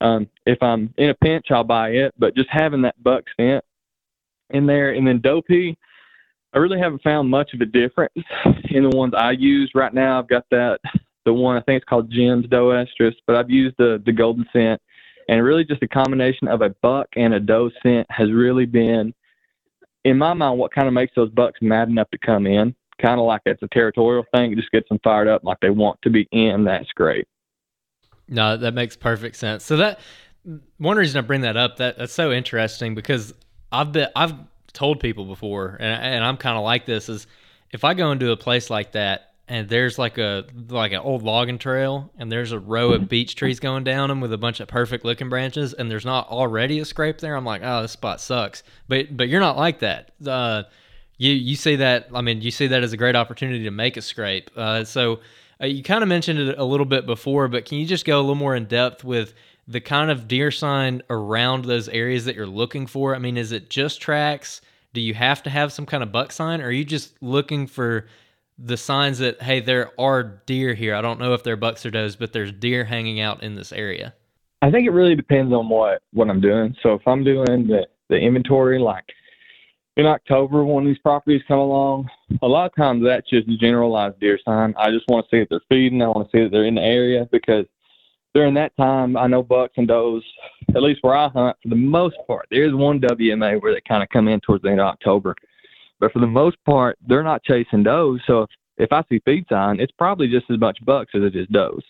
[0.00, 3.64] Um, if I'm in a pinch, I'll buy it, but just having that buck scent
[4.50, 5.76] in there, and then dopey,
[6.52, 8.14] I really haven't found much of a difference
[8.70, 10.18] in the ones I use right now.
[10.18, 10.80] I've got that
[11.24, 14.46] the one I think it's called Jim's Doe Estrus, but I've used the the golden
[14.52, 14.80] scent,
[15.28, 19.14] and really just a combination of a buck and a doe scent has really been,
[20.04, 22.74] in my mind, what kind of makes those bucks mad enough to come in.
[23.00, 24.52] Kind of like it's a territorial thing.
[24.52, 27.26] It just gets them fired up like they want to be in that scrape.
[28.28, 29.64] No, that makes perfect sense.
[29.64, 30.00] So that
[30.78, 33.34] one reason I bring that up that that's so interesting because
[33.72, 34.34] I've been I've
[34.72, 37.26] told people before, and and I'm kind of like this is
[37.70, 41.24] if I go into a place like that and there's like a like an old
[41.24, 44.60] logging trail and there's a row of beech trees going down them with a bunch
[44.60, 47.90] of perfect looking branches and there's not already a scrape there, I'm like, oh, this
[47.90, 48.62] spot sucks.
[48.88, 50.12] But but you're not like that.
[50.24, 50.62] Uh,
[51.18, 53.96] you you see that I mean you see that as a great opportunity to make
[53.96, 54.50] a scrape.
[54.56, 55.18] Uh, so
[55.60, 58.18] uh, you kind of mentioned it a little bit before, but can you just go
[58.18, 59.34] a little more in depth with
[59.66, 63.16] the kind of deer sign around those areas that you're looking for?
[63.16, 64.60] I mean, is it just tracks?
[64.94, 67.66] Do you have to have some kind of buck sign, or are you just looking
[67.66, 68.06] for
[68.62, 70.94] the signs that hey, there are deer here.
[70.94, 73.72] I don't know if they're bucks or does, but there's deer hanging out in this
[73.72, 74.14] area.
[74.62, 76.76] I think it really depends on what what I'm doing.
[76.82, 79.04] So if I'm doing the the inventory like
[79.96, 82.08] in October when these properties come along,
[82.42, 84.74] a lot of times that's just a generalized deer sign.
[84.76, 86.02] I just want to see if they're feeding.
[86.02, 87.66] I want to see that they're in the area because
[88.34, 90.22] during that time, I know bucks and does,
[90.74, 94.02] at least where I hunt, for the most part, there's one WMA where they kind
[94.02, 95.34] of come in towards the end of October.
[96.00, 98.20] But for the most part, they're not chasing does.
[98.26, 98.46] So
[98.78, 101.82] if, I see feed sign, it's probably just as much bucks as it is does.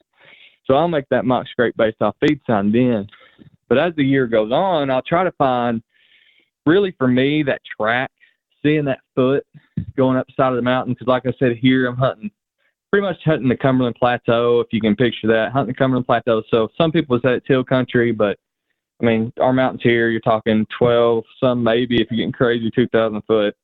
[0.66, 3.06] So I'll make that mock scrape based off feed sign then.
[3.68, 5.82] But as the year goes on, I'll try to find
[6.66, 8.10] really for me that track,
[8.62, 9.46] seeing that foot
[9.96, 10.94] going up the side of the mountain.
[10.94, 12.30] Because like I said, here I'm hunting
[12.90, 16.42] pretty much hunting the Cumberland Plateau, if you can picture that, hunting the Cumberland Plateau.
[16.50, 18.36] So some people would say it's hill country, but
[19.00, 23.22] I mean, our mountains here, you're talking 12, some maybe if you're getting crazy, 2,000
[23.22, 23.54] foot.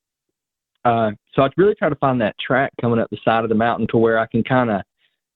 [0.86, 3.56] Uh, so I really try to find that track coming up the side of the
[3.56, 4.82] mountain to where I can kind of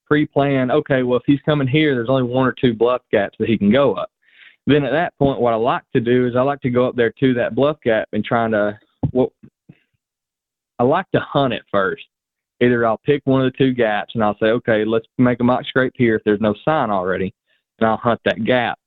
[0.06, 0.70] pre-plan.
[0.70, 3.58] Okay, well if he's coming here, there's only one or two bluff gaps that he
[3.58, 4.10] can go up.
[4.68, 6.94] Then at that point, what I like to do is I like to go up
[6.94, 8.78] there to that bluff gap and trying to
[9.12, 9.32] Well,
[10.78, 12.04] I like to hunt it first.
[12.60, 15.44] Either I'll pick one of the two gaps and I'll say, okay, let's make a
[15.44, 17.34] mock scrape here if there's no sign already,
[17.80, 18.78] and I'll hunt that gap.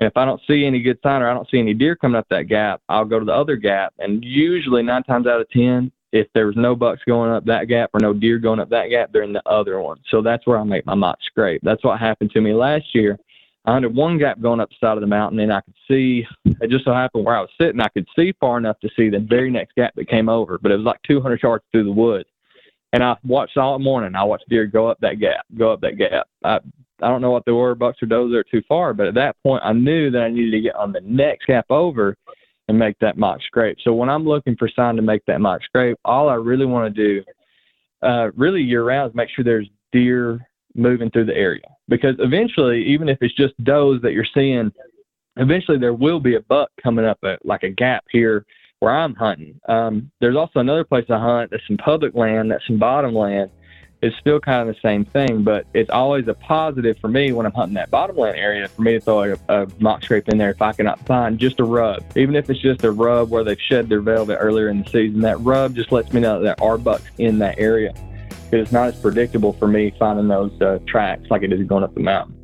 [0.00, 2.18] And if I don't see any good sign or I don't see any deer coming
[2.18, 3.94] up that gap, I'll go to the other gap.
[3.98, 7.90] And usually nine times out of ten, if there's no bucks going up that gap
[7.92, 9.98] or no deer going up that gap, they're in the other one.
[10.10, 11.62] So that's where I make my mock scrape.
[11.64, 13.18] That's what happened to me last year.
[13.66, 16.26] I hunted one gap going up the side of the mountain, and I could see.
[16.44, 19.10] It just so happened where I was sitting, I could see far enough to see
[19.10, 21.92] the very next gap that came over, but it was like 200 yards through the
[21.92, 22.28] woods.
[22.92, 24.16] And I watched all morning.
[24.16, 26.26] I watched deer go up that gap, go up that gap.
[26.42, 26.58] I
[27.02, 28.30] I don't know what they were, bucks or does.
[28.30, 30.92] They're too far, but at that point, I knew that I needed to get on
[30.92, 32.16] the next gap over
[32.70, 33.76] and make that mock scrape.
[33.82, 36.94] So when I'm looking for sign to make that mock scrape, all I really want
[36.94, 37.24] to do,
[38.00, 40.38] uh, really year round, is make sure there's deer
[40.76, 44.70] moving through the area because eventually, even if it's just does that you're seeing,
[45.36, 48.46] eventually there will be a buck coming up a, like a gap here
[48.78, 49.60] where I'm hunting.
[49.68, 53.50] Um, there's also another place I hunt that's some public land, that's some bottom land.
[54.02, 57.44] It's still kind of the same thing, but it's always a positive for me when
[57.44, 60.50] I'm hunting that bottomland area for me to throw a, a mock scrape in there
[60.50, 62.02] if I cannot find just a rub.
[62.16, 65.20] Even if it's just a rub where they've shed their velvet earlier in the season,
[65.20, 67.92] that rub just lets me know that there are bucks in that area.
[68.50, 71.84] Because it's not as predictable for me finding those uh, tracks like it is going
[71.84, 72.42] up the mountain.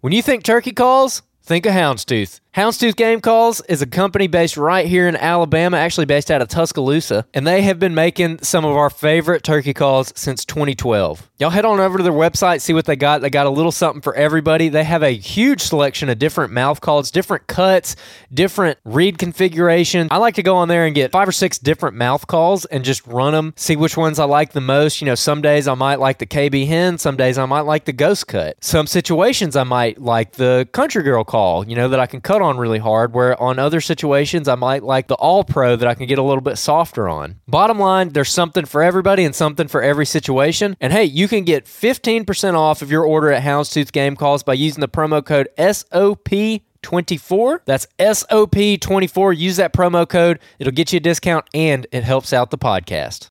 [0.00, 2.40] When you think turkey calls, think of Houndstooth.
[2.56, 6.48] Houndstooth Game Calls is a company based right here in Alabama, actually based out of
[6.48, 11.30] Tuscaloosa, and they have been making some of our favorite turkey calls since 2012.
[11.38, 13.20] Y'all head on over to their website, see what they got.
[13.20, 14.70] They got a little something for everybody.
[14.70, 17.94] They have a huge selection of different mouth calls, different cuts,
[18.32, 20.08] different reed configuration.
[20.10, 22.82] I like to go on there and get five or six different mouth calls and
[22.82, 25.00] just run them, see which ones I like the most.
[25.00, 27.84] You know, some days I might like the KB hen, some days I might like
[27.84, 28.56] the ghost cut.
[28.64, 32.37] Some situations I might like the country girl call, you know, that I can cut
[32.42, 35.94] on really hard, where on other situations I might like the all pro that I
[35.94, 37.40] can get a little bit softer on.
[37.46, 40.76] Bottom line, there's something for everybody and something for every situation.
[40.80, 44.54] And hey, you can get 15% off of your order at Houndstooth Game Calls by
[44.54, 46.62] using the promo code SOP.
[46.82, 52.04] 24 that's SOP 24 use that promo code it'll get you a discount and it
[52.04, 53.30] helps out the podcast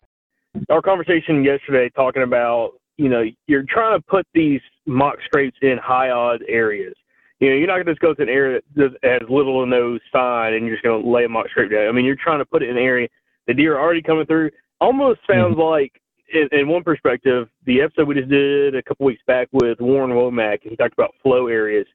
[0.70, 5.78] our conversation yesterday talking about you know you're trying to put these mock scrapes in
[5.82, 6.93] high odd areas
[7.39, 9.65] you know you're not going to just go to an area that has little or
[9.67, 11.88] no sign and you're just going to lay a mock scrape down.
[11.88, 13.08] I mean you're trying to put it in an area
[13.47, 14.52] the deer are already coming through.
[14.82, 15.62] Almost sounds Mm-hmm.
[15.62, 16.02] like
[16.34, 20.12] in, in one perspective the episode we just did a couple weeks back with warren
[20.12, 21.88] womack he talked about flow areas.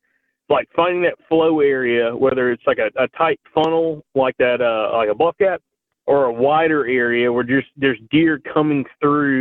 [0.49, 4.97] Like finding that flow area whether it's like a, a tight funnel like that uh
[4.97, 5.63] like a bluff gap
[6.07, 9.41] or a wider area where just there's deer coming through,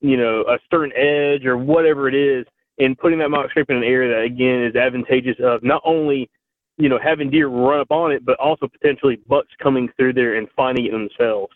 [0.00, 2.46] you know, a certain edge or whatever it is,
[2.78, 6.28] and putting that mock scrape in an area that again is advantageous of not only,
[6.76, 10.36] you know, having deer run up on it, but also potentially bucks coming through there
[10.36, 11.52] and finding it themselves.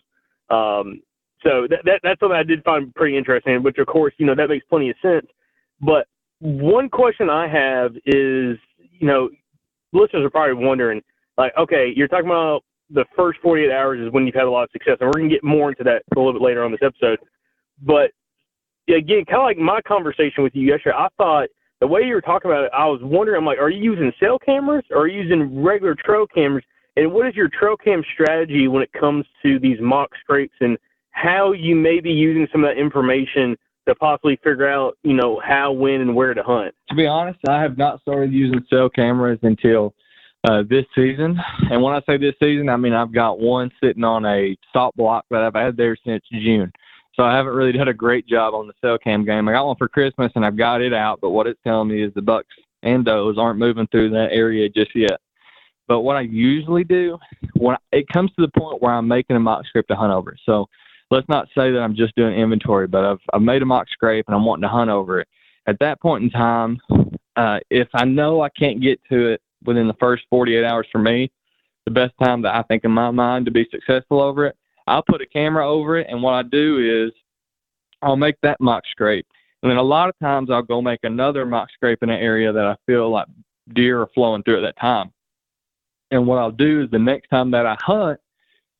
[0.49, 1.01] Um,
[1.43, 4.35] so that, that that's something I did find pretty interesting, which of course, you know,
[4.35, 5.27] that makes plenty of sense.
[5.79, 6.07] But
[6.39, 9.29] one question I have is, you know,
[9.93, 11.01] listeners are probably wondering,
[11.37, 14.63] like, okay, you're talking about the first 48 hours is when you've had a lot
[14.63, 16.81] of success, and we're gonna get more into that a little bit later on this
[16.83, 17.19] episode.
[17.81, 18.11] But
[18.87, 22.21] again, kind of like my conversation with you yesterday, I thought the way you were
[22.21, 25.07] talking about it, I was wondering, I'm like, are you using cell cameras or are
[25.07, 26.63] you using regular trail cameras?
[26.95, 30.77] And what is your trail cam strategy when it comes to these mock scrapes and
[31.11, 35.41] how you may be using some of that information to possibly figure out, you know,
[35.43, 36.75] how, when, and where to hunt?
[36.89, 39.95] To be honest, I have not started using cell cameras until
[40.43, 41.39] uh, this season.
[41.69, 44.95] And when I say this season, I mean I've got one sitting on a stop
[44.95, 46.71] block that I've had there since June.
[47.21, 49.47] So I haven't really done a great job on the cell cam game.
[49.47, 52.01] I got one for Christmas and I've got it out, but what it's telling me
[52.01, 55.19] is the bucks and does aren't moving through that area just yet.
[55.87, 57.19] But what I usually do
[57.57, 60.35] when it comes to the point where I'm making a mock scrape to hunt over.
[60.47, 60.67] So
[61.11, 64.25] let's not say that I'm just doing inventory, but I've I've made a mock scrape
[64.27, 65.27] and I'm wanting to hunt over it.
[65.67, 66.79] At that point in time,
[67.35, 70.97] uh, if I know I can't get to it within the first 48 hours for
[70.97, 71.31] me,
[71.85, 74.55] the best time that I think in my mind to be successful over it,
[74.87, 77.11] I'll put a camera over it, and what I do is
[78.01, 79.27] I'll make that mock scrape,
[79.61, 82.51] and then a lot of times I'll go make another mock scrape in an area
[82.51, 83.27] that I feel like
[83.73, 85.11] deer are flowing through at that time.
[86.09, 88.19] And what I'll do is the next time that I hunt,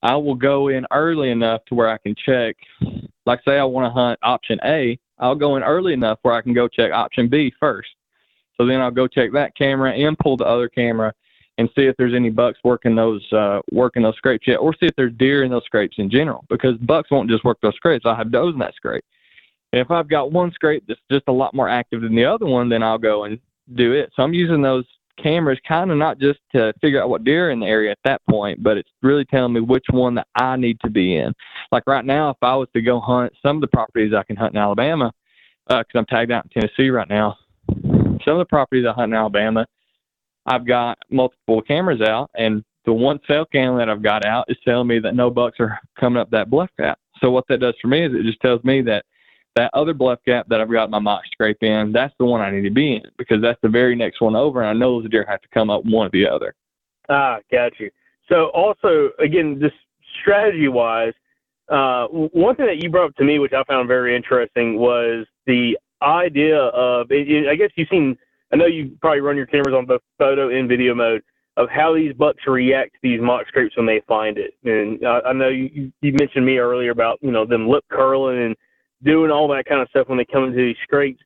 [0.04, 2.56] I will go in early enough to where I can check.
[3.26, 6.42] Like say I want to hunt option A, I'll go in early enough where I
[6.42, 7.90] can go check option B first.
[8.58, 11.14] So then I'll go check that camera and pull the other camera
[11.62, 14.88] and see if there's any bucks working those uh, working those scrapes yet, or see
[14.88, 16.44] if there's deer in those scrapes in general.
[16.50, 19.06] Because bucks won't just work those scrapes; I'll have does in that scrape.
[19.72, 22.68] If I've got one scrape that's just a lot more active than the other one,
[22.68, 23.40] then I'll go and
[23.76, 24.12] do it.
[24.16, 24.86] So I'm using those
[25.22, 28.22] cameras kind of not just to figure out what deer in the area at that
[28.28, 31.32] point, but it's really telling me which one that I need to be in.
[31.72, 34.36] Like right now, if I was to go hunt some of the properties I can
[34.36, 35.14] hunt in Alabama,
[35.68, 37.38] because I'm tagged out in Tennessee right now,
[38.26, 39.68] some of the properties I hunt in Alabama,
[40.46, 44.58] I've got multiple cameras out, and the one cell cam that I've got out is
[44.66, 47.00] telling me that no bucks are coming up that bluff gap.
[47.22, 49.06] So what that does for me is it just tells me that
[49.56, 52.52] that other bluff gap that I've got my mock scrape in, that's the one I
[52.52, 55.10] need to be in because that's the very next one over, and I know those
[55.12, 56.56] deer have to come up one or the other.
[57.10, 57.92] Ah, got you.
[58.30, 59.76] So also, again, just
[60.22, 61.14] strategy wise,
[61.70, 65.26] uh, one thing that you brought up to me, which I found very interesting, was
[65.46, 67.12] the idea of.
[67.12, 68.18] It, it, I guess you've seen.
[68.52, 71.22] I know you probably run your cameras on both photo and video mode
[71.58, 74.54] of how these bucks react to these mock scrapes when they find it.
[74.64, 78.44] And I, I know you, you mentioned me earlier about you know them lip curling
[78.44, 78.56] and
[79.04, 81.22] doing all that kind of stuff when they come into these scrapes.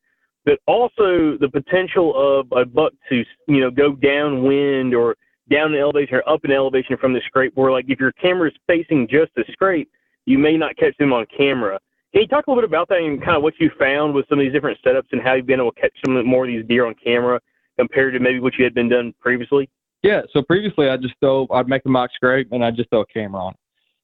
[0.45, 5.15] But also the potential of a buck to you know go downwind or
[5.49, 8.49] down in elevation or up in elevation from the scrape, where like if your camera
[8.49, 9.89] is facing just the scrape,
[10.25, 11.79] you may not catch them on camera.
[12.15, 14.25] Can you talk a little bit about that and kind of what you found with
[14.29, 16.47] some of these different setups and how you've been able to catch some more of
[16.47, 17.41] these deer on camera
[17.77, 19.69] compared to maybe what you had been done previously?
[20.01, 23.01] Yeah, so previously I just throw, I'd make a mock scrape and I'd just throw
[23.01, 23.55] a camera on.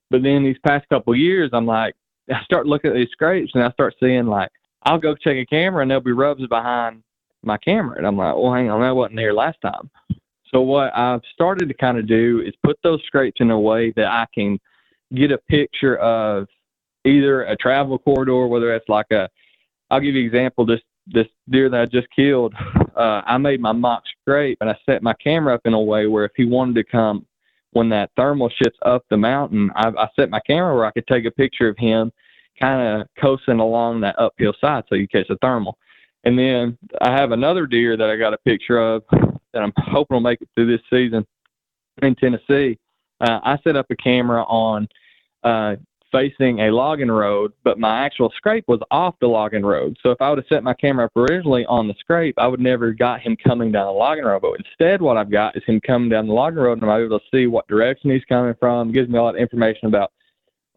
[0.09, 1.95] But then these past couple years, I'm like,
[2.29, 4.49] I start looking at these scrapes and I start seeing like,
[4.83, 7.03] I'll go check a camera and there'll be rubs behind
[7.43, 7.97] my camera.
[7.97, 9.89] And I'm like, well, hang on, that wasn't there last time.
[10.53, 13.93] So what I've started to kind of do is put those scrapes in a way
[13.95, 14.59] that I can
[15.15, 16.49] get a picture of
[17.05, 19.29] either a travel corridor, whether it's like a,
[19.89, 20.65] I'll give you an example.
[20.65, 22.53] This this deer that I just killed,
[22.95, 26.05] uh, I made my mock scrape and I set my camera up in a way
[26.05, 27.25] where if he wanted to come
[27.71, 31.07] when that thermal shifts up the mountain, I, I set my camera where I could
[31.07, 32.11] take a picture of him
[32.59, 35.77] kind of coasting along that uphill side so you catch the thermal.
[36.23, 40.15] And then I have another deer that I got a picture of that I'm hoping
[40.15, 41.25] will make it through this season
[42.01, 42.77] in Tennessee.
[43.19, 44.87] Uh, I set up a camera on
[45.43, 45.75] uh,
[46.11, 49.97] facing a logging road, but my actual scrape was off the logging road.
[50.03, 52.59] So if I would have set my camera up originally on the scrape, I would
[52.59, 54.41] never got him coming down the logging road.
[54.41, 57.19] But instead, what I've got is him coming down the logging road, and I'm able
[57.19, 58.89] to see what direction he's coming from.
[58.89, 60.11] It gives me a lot of information about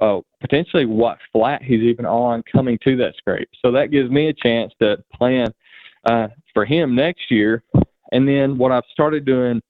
[0.01, 3.49] uh, potentially what flat he's even on coming to that scrape.
[3.62, 5.49] So that gives me a chance to plan
[6.05, 7.62] uh, for him next year.
[8.12, 9.61] And then what I've started doing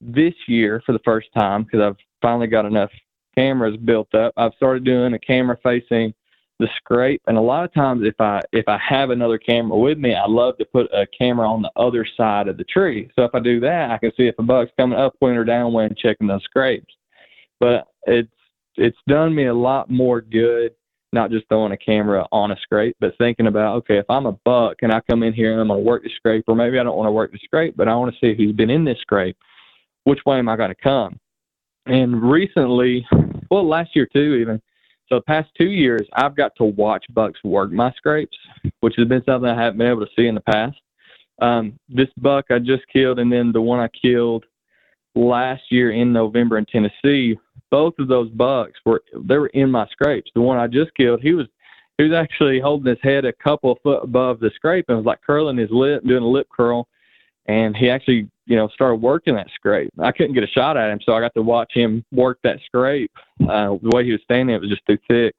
[0.00, 2.90] this year for the first time, because I've finally got enough
[3.34, 6.14] cameras built up, I've started doing a camera facing
[6.58, 7.20] the scrape.
[7.26, 10.26] And a lot of times, if I if I have another camera with me, I
[10.26, 13.10] love to put a camera on the other side of the tree.
[13.16, 15.96] So if I do that, I can see if a buck's coming upwind or downwind,
[15.96, 16.94] checking those scrapes.
[17.60, 18.30] But it's
[18.76, 20.72] it's done me a lot more good
[21.14, 24.32] not just throwing a camera on a scrape, but thinking about, okay, if I'm a
[24.44, 26.78] buck and I come in here and I'm going to work the scrape, or maybe
[26.78, 28.84] I don't want to work the scrape, but I want to see who's been in
[28.84, 29.36] this scrape,
[30.02, 31.18] which way am I going to come?
[31.86, 33.06] And recently,
[33.54, 34.60] well, last year too, even,
[35.08, 38.36] so the past two years, I've got to watch bucks work my scrapes,
[38.80, 40.76] which has been something I haven't been able to see in the past.
[41.40, 44.44] Um, this buck I just killed, and then the one I killed
[45.14, 47.38] last year in November in Tennessee,
[47.70, 50.30] both of those bucks were they were in my scrapes.
[50.34, 51.46] The one I just killed, he was
[51.96, 55.06] he was actually holding his head a couple of foot above the scrape and was
[55.06, 56.88] like curling his lip, doing a lip curl,
[57.46, 59.90] and he actually you know started working that scrape.
[59.98, 62.58] I couldn't get a shot at him, so I got to watch him work that
[62.66, 63.12] scrape.
[63.42, 65.34] Uh, the way he was standing, it was just too thick,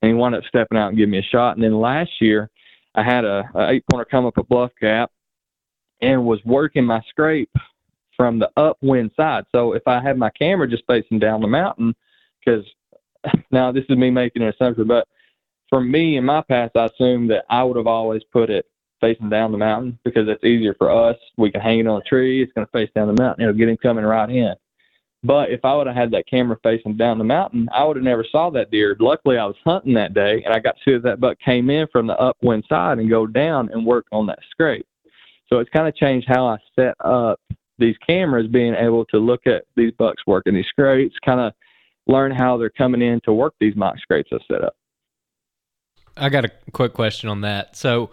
[0.00, 1.56] and he wound up stepping out and giving me a shot.
[1.56, 2.50] And then last year,
[2.94, 5.10] I had a, a eight pointer come up a bluff gap
[6.00, 7.50] and was working my scrape
[8.16, 9.44] from the upwind side.
[9.52, 11.94] So if I had my camera just facing down the mountain,
[12.44, 12.64] because
[13.50, 15.08] now this is me making an assumption, but
[15.68, 18.66] for me in my past, I assumed that I would have always put it
[19.02, 21.16] facing down the mountain because it's easier for us.
[21.36, 22.42] We can hang it on a tree.
[22.42, 23.42] It's going to face down the mountain.
[23.42, 24.54] It'll get him coming right in.
[25.24, 28.04] But if I would have had that camera facing down the mountain, I would have
[28.04, 28.96] never saw that deer.
[28.98, 31.86] Luckily, I was hunting that day, and I got to see that buck came in
[31.92, 34.86] from the upwind side and go down and work on that scrape.
[35.48, 37.38] So it's kind of changed how I set up
[37.78, 41.52] these cameras, being able to look at these bucks working these scrapes, kind of
[42.06, 44.74] learn how they're coming in to work these mock scrapes I set up.
[46.16, 47.76] I got a quick question on that.
[47.76, 48.10] So,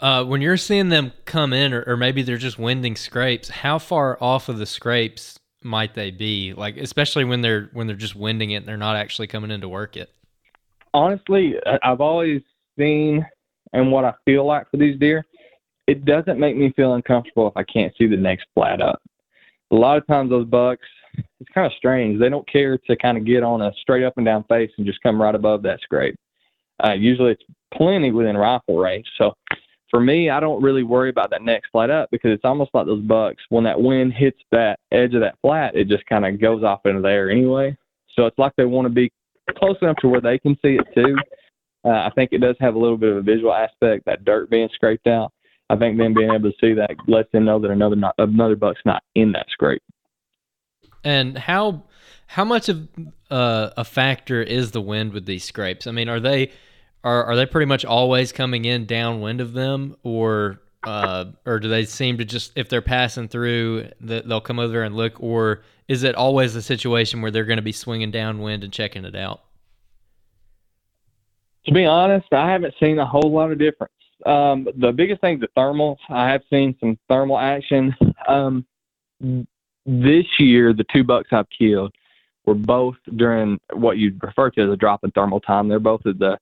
[0.00, 3.78] uh, when you're seeing them come in, or, or maybe they're just winding scrapes, how
[3.78, 6.54] far off of the scrapes might they be?
[6.54, 9.60] Like, especially when they're when they're just winding it and they're not actually coming in
[9.60, 10.10] to work it.
[10.94, 12.42] honestly, I've always
[12.78, 13.26] seen
[13.72, 15.24] and what I feel like for these deer,
[15.86, 19.00] it doesn't make me feel uncomfortable if I can't see the next flat up.
[19.70, 22.18] A lot of times those bucks, it's kind of strange.
[22.18, 24.86] They don't care to kind of get on a straight up and down face and
[24.86, 26.16] just come right above that scrape.
[26.82, 27.42] Uh, usually it's
[27.74, 29.06] plenty within rifle range.
[29.18, 29.34] So
[29.90, 32.86] for me, I don't really worry about that next flat up because it's almost like
[32.86, 33.42] those bucks.
[33.48, 36.86] When that wind hits that edge of that flat, it just kind of goes off
[36.86, 37.76] into the air anyway.
[38.16, 39.12] So it's like they want to be
[39.58, 41.16] close enough to where they can see it too.
[41.84, 44.50] Uh, I think it does have a little bit of a visual aspect, that dirt
[44.50, 45.32] being scraped out.
[45.70, 48.56] I think them being able to see that lets them know that another not, another
[48.56, 49.82] buck's not in that scrape.
[51.04, 51.84] And how
[52.26, 52.88] how much of
[53.30, 55.86] uh, a factor is the wind with these scrapes?
[55.86, 56.50] I mean, are they
[57.04, 61.68] are are they pretty much always coming in downwind of them, or uh, or do
[61.68, 65.62] they seem to just if they're passing through, that they'll come over and look, or
[65.88, 69.16] is it always a situation where they're going to be swinging downwind and checking it
[69.16, 69.42] out?
[71.66, 73.92] To be honest, I haven't seen a whole lot of difference.
[74.24, 75.98] Um, the biggest thing, the thermals.
[76.08, 77.94] I have seen some thermal action.
[78.28, 78.66] Um,
[79.86, 81.92] this year, the two bucks I've killed
[82.46, 85.68] were both during what you'd refer to as a drop in thermal time.
[85.68, 86.38] They're both at the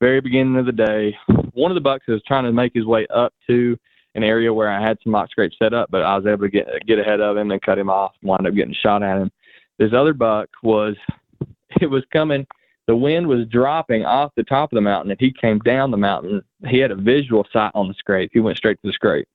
[0.00, 1.16] very beginning of the day.
[1.52, 3.76] One of the bucks was trying to make his way up to
[4.14, 6.50] an area where I had some mock scrapes set up, but I was able to
[6.50, 8.12] get get ahead of him and cut him off.
[8.22, 9.30] Wound up getting shot at him.
[9.78, 10.96] This other buck was
[11.80, 12.46] it was coming.
[12.86, 15.98] The wind was dropping off the top of the mountain, and he came down the
[15.98, 16.42] mountain.
[16.66, 18.30] He had a visual sight on the scrape.
[18.32, 19.28] He went straight to the scrape.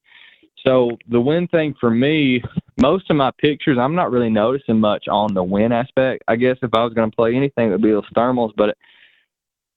[0.65, 2.41] So the wind thing for me,
[2.81, 6.23] most of my pictures, I'm not really noticing much on the wind aspect.
[6.27, 8.75] I guess if I was going to play anything, it would be those thermals, but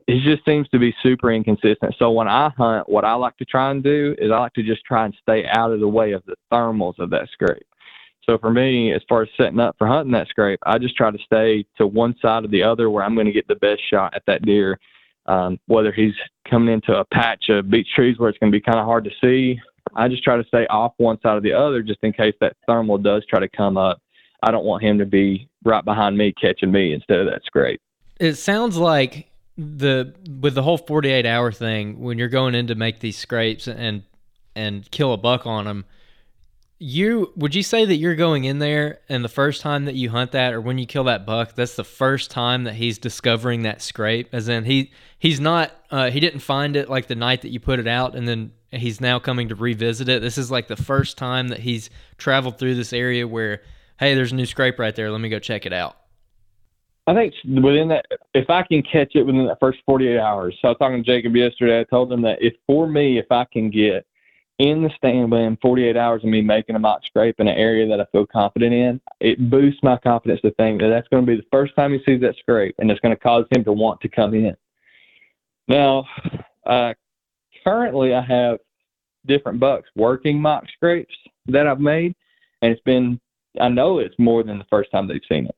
[0.07, 1.95] it just seems to be super inconsistent.
[1.99, 4.63] So when I hunt, what I like to try and do is I like to
[4.63, 7.67] just try and stay out of the way of the thermals of that scrape.
[8.25, 11.11] So for me, as far as setting up for hunting that scrape, I just try
[11.11, 13.83] to stay to one side or the other where I'm going to get the best
[13.89, 14.79] shot at that deer.
[15.27, 16.15] Um, whether he's
[16.49, 19.03] coming into a patch of beech trees where it's going to be kind of hard
[19.05, 19.61] to see,
[19.97, 22.57] I just try to stay off one side or the other just in case that
[22.67, 24.01] thermal does try to come up.
[24.45, 27.81] I don't want him to be right behind me catching me instead of that scrape.
[28.21, 29.29] It sounds like
[29.59, 33.67] the with the whole 48 hour thing when you're going in to make these scrapes
[33.67, 34.03] and
[34.55, 35.85] and kill a buck on them
[36.79, 40.11] you would you say that you're going in there and the first time that you
[40.11, 43.63] hunt that or when you kill that buck that's the first time that he's discovering
[43.63, 44.29] that scrape?
[44.33, 47.61] As in he he's not uh, he didn't find it like the night that you
[47.61, 50.21] put it out and then he's now coming to revisit it.
[50.21, 51.89] This is like the first time that he's
[52.19, 53.63] traveled through this area where
[53.99, 55.11] hey there's a new scrape right there.
[55.11, 55.97] Let me go check it out
[57.07, 60.57] I think within that, if I can catch it within that first 48 hours.
[60.61, 61.81] So I was talking to Jacob yesterday.
[61.81, 64.05] I told him that if for me, if I can get
[64.59, 67.87] in the stand within 48 hours of me making a mock scrape in an area
[67.87, 71.31] that I feel confident in, it boosts my confidence to think that that's going to
[71.31, 73.73] be the first time he sees that scrape, and it's going to cause him to
[73.73, 74.57] want to come in.
[75.69, 76.07] Now,
[76.65, 76.95] uh,
[77.63, 78.59] currently I have
[79.27, 81.15] different bucks working mock scrapes
[81.47, 82.17] that I've made,
[82.63, 83.21] and it's been
[83.61, 85.56] I know it's more than the first time they've seen it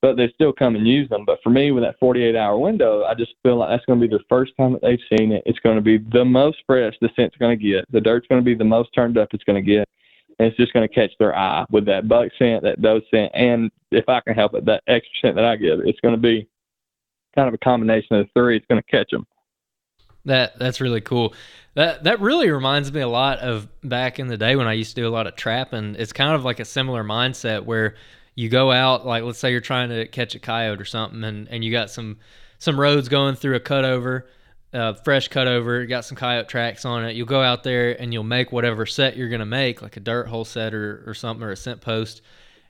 [0.00, 1.24] but they still come and use them.
[1.24, 4.08] But for me, with that 48 hour window, I just feel like that's going to
[4.08, 5.42] be the first time that they've seen it.
[5.44, 7.84] It's going to be the most fresh the scent's going to get.
[7.90, 9.88] The dirt's going to be the most turned up it's going to get.
[10.38, 13.32] And it's just going to catch their eye with that buck scent, that doe scent,
[13.34, 15.80] and if I can help it, that extra scent that I give.
[15.80, 16.48] It's going to be
[17.34, 18.56] kind of a combination of the three.
[18.56, 19.26] It's going to catch them.
[20.24, 21.34] That that's really cool.
[21.74, 24.94] That that really reminds me a lot of back in the day when I used
[24.94, 25.96] to do a lot of trapping.
[25.98, 27.94] It's kind of like a similar mindset where
[28.38, 31.48] you go out like let's say you're trying to catch a coyote or something and,
[31.48, 32.16] and you got some
[32.60, 34.22] some roads going through a cutover
[34.72, 38.22] uh, fresh cutover got some coyote tracks on it you'll go out there and you'll
[38.22, 41.44] make whatever set you're going to make like a dirt hole set or, or something
[41.44, 42.22] or a scent post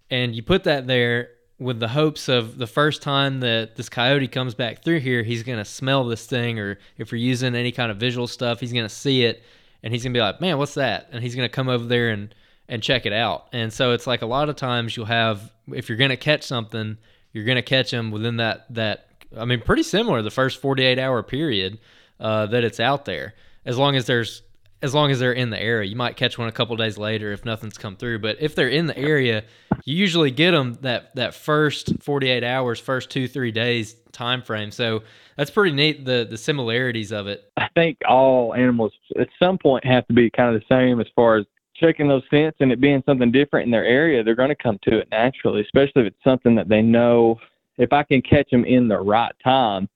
[0.09, 4.27] and you put that there with the hopes of the first time that this coyote
[4.27, 7.73] comes back through here he's going to smell this thing or if you're using any
[7.73, 9.43] kind of visual stuff he's going to see it
[9.83, 11.11] and he's going to be like man what's that?
[11.13, 12.35] And he's going to come over there and
[12.69, 13.47] and check it out.
[13.53, 16.43] And so it's like a lot of times you'll have if you're going to catch
[16.43, 16.99] something,
[17.33, 19.07] you're going to catch them within that that
[19.37, 21.79] I mean, pretty similar the first 48 hour period
[22.21, 23.35] uh, that it's out there.
[23.65, 24.43] As long as there's
[24.81, 27.33] as long as they're in the area, you might catch one a couple days later
[27.33, 28.21] if nothing's come through.
[28.21, 29.43] But if they're in the area,
[29.85, 34.71] you usually get them that that first 48 hours, first two three days time frame.
[34.71, 35.03] So
[35.37, 36.05] that's pretty neat.
[36.05, 37.51] The the similarities of it.
[37.57, 41.07] I think all animals at some point have to be kind of the same as
[41.15, 41.47] far as
[41.79, 44.23] checking those scents and it being something different in their area.
[44.23, 47.39] They're going to come to it naturally, especially if it's something that they know.
[47.79, 49.89] If I can catch them in the right time,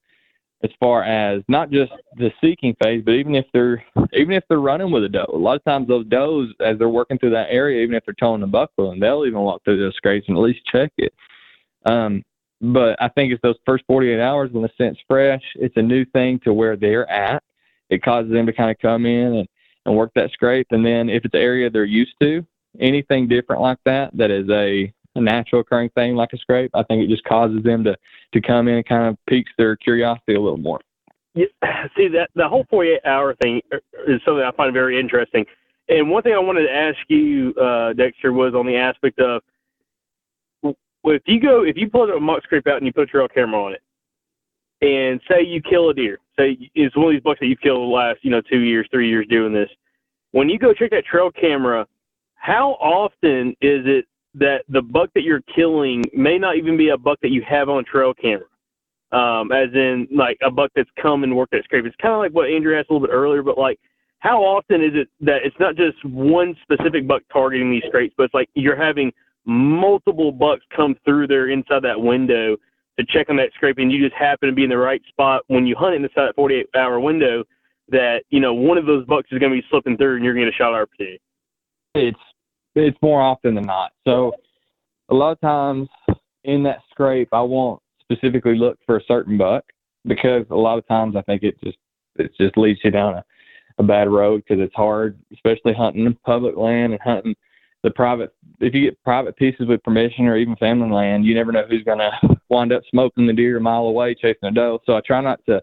[0.64, 4.60] as far as not just the seeking phase, but even if they're even if they're
[4.60, 7.48] running with a doe, a lot of times those does as they're working through that
[7.50, 10.36] area, even if they're towing the buckle, and they'll even walk through those scrapes and
[10.36, 11.12] at least check it.
[11.84, 12.22] Um,
[12.60, 15.42] but I think it's those first 48 hours when the scent's fresh.
[15.56, 17.42] It's a new thing to where they're at.
[17.90, 19.48] It causes them to kind of come in and,
[19.86, 20.68] and work that scrape.
[20.70, 22.46] And then if it's an area they're used to,
[22.80, 26.82] anything different like that, that is a, a natural occurring thing like a scrape, I
[26.84, 27.96] think it just causes them to,
[28.32, 30.80] to come in and kind of piques their curiosity a little more.
[31.34, 31.46] Yeah,
[31.96, 33.60] see that the whole 48 hour thing
[34.06, 35.44] is something I find very interesting.
[35.88, 39.42] And one thing I wanted to ask you, uh, Dexter, was on the aspect of
[41.04, 43.28] if you go if you pull a mock scrape out and you put a trail
[43.28, 43.82] camera on it,
[44.80, 47.82] and say you kill a deer, say it's one of these bucks that you've killed
[47.82, 49.68] the last you know two years, three years doing this.
[50.32, 51.86] When you go check that trail camera,
[52.34, 56.96] how often is it that the buck that you're killing may not even be a
[56.96, 58.46] buck that you have on trail camera?
[59.12, 61.84] um, as in like a buck that's come and worked that scrape.
[61.84, 63.78] It's kind of like what Andrew asked a little bit earlier, but like
[64.20, 68.24] how often is it that it's not just one specific buck targeting these scrapes, but
[68.24, 69.12] it's like you're having
[69.44, 72.56] multiple bucks come through there inside that window
[72.98, 75.42] to check on that scrape, and you just happen to be in the right spot
[75.48, 77.44] when you hunt inside that 48 hour window
[77.88, 80.34] that you know one of those bucks is going to be slipping through, and you're
[80.34, 80.88] going to get a shot.
[81.94, 82.18] It's
[82.74, 83.92] it's more often than not.
[84.06, 84.32] So
[85.10, 85.88] a lot of times
[86.44, 89.64] in that scrape, I won't specifically look for a certain buck
[90.06, 91.78] because a lot of times I think it just
[92.16, 93.24] it just leads you down a,
[93.78, 97.34] a bad road because it's hard, especially hunting public land and hunting
[97.82, 98.34] the private.
[98.60, 101.84] If you get private pieces with permission or even family land, you never know who's
[101.84, 104.80] to wind up smoking the deer a mile away chasing a doe.
[104.86, 105.62] So I try not to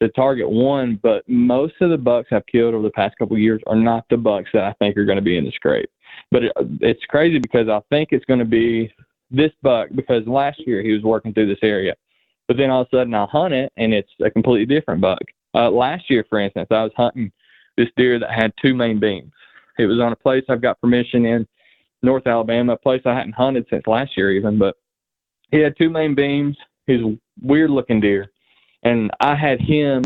[0.00, 3.42] to target one, but most of the bucks I've killed over the past couple of
[3.42, 5.90] years are not the bucks that I think are going to be in the scrape.
[6.30, 8.92] But it, it's crazy because I think it's going to be
[9.30, 11.94] this buck because last year he was working through this area,
[12.46, 15.22] but then all of a sudden I hunt it and it's a completely different buck.
[15.54, 17.32] Uh, last year, for instance, I was hunting
[17.76, 19.32] this deer that had two main beams.
[19.78, 21.46] It was on a place I've got permission in
[22.02, 24.76] North Alabama, a place I hadn't hunted since last year even, but
[25.50, 26.56] he had two main beams.
[26.86, 28.30] He's a weird looking deer.
[28.82, 30.02] And I had him,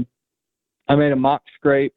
[0.89, 1.95] I made a mock scrape,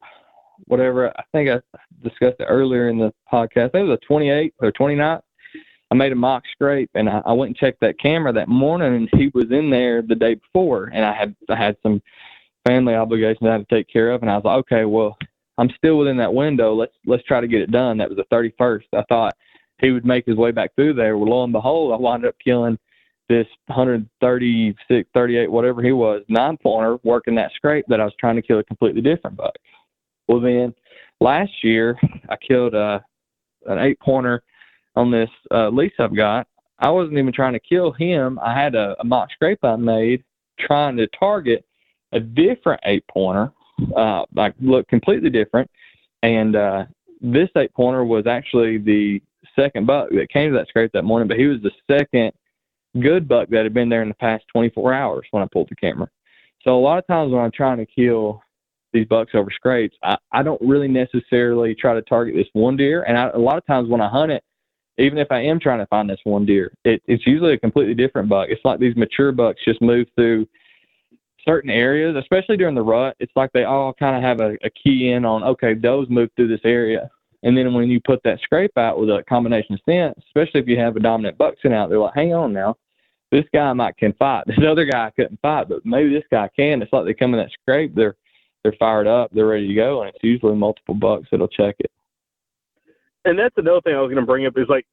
[0.66, 1.10] whatever.
[1.16, 1.60] I think I
[2.02, 3.66] discussed it earlier in the podcast.
[3.66, 5.22] I think it was a 28th or 29th.
[5.90, 8.94] I made a mock scrape and I, I went and checked that camera that morning
[8.96, 12.02] and he was in there the day before and I had I had some
[12.66, 15.16] family obligations I had to take care of and I was like, Okay, well,
[15.58, 16.74] I'm still within that window.
[16.74, 17.98] Let's let's try to get it done.
[17.98, 18.86] That was the thirty first.
[18.94, 19.34] I thought
[19.80, 21.16] he would make his way back through there.
[21.18, 22.78] Well lo and behold I wound up killing
[23.28, 28.36] this 136, 38, whatever he was, nine pointer working that scrape that I was trying
[28.36, 29.54] to kill a completely different buck.
[30.28, 30.74] Well then
[31.20, 31.98] last year
[32.28, 33.04] I killed a
[33.66, 34.42] an eight pointer
[34.94, 36.46] on this uh, lease I've got.
[36.78, 38.38] I wasn't even trying to kill him.
[38.38, 40.22] I had a, a mock scrape I made
[40.58, 41.64] trying to target
[42.12, 43.52] a different eight pointer,
[43.96, 45.70] uh, like looked completely different.
[46.22, 46.84] And uh,
[47.20, 49.20] this eight pointer was actually the
[49.58, 52.32] second buck that came to that scrape that morning, but he was the second
[53.00, 55.76] good buck that had been there in the past 24 hours when I pulled the
[55.76, 56.08] camera.
[56.62, 58.42] So a lot of times when I'm trying to kill
[58.92, 63.04] these bucks over scrapes, I, I don't really necessarily try to target this one deer.
[63.04, 64.42] And I, a lot of times when I hunt it,
[64.98, 67.94] even if I am trying to find this one deer, it, it's usually a completely
[67.94, 68.48] different buck.
[68.48, 70.46] It's like these mature bucks just move through
[71.46, 73.16] certain areas, especially during the rut.
[73.20, 76.30] It's like they all kind of have a, a key in on, okay, those move
[76.36, 77.10] through this area.
[77.42, 80.66] And then when you put that scrape out with a combination of scents, especially if
[80.66, 82.76] you have a dominant buck sitting out, they're like, hang on now,
[83.30, 84.44] this guy might can fight.
[84.46, 86.82] This other guy couldn't fight, but maybe this guy can.
[86.82, 88.16] It's like they come in that scrape, they're
[88.62, 91.90] they're fired up, they're ready to go, and it's usually multiple bucks that'll check it.
[93.24, 94.86] and that's another thing I was going to bring up is like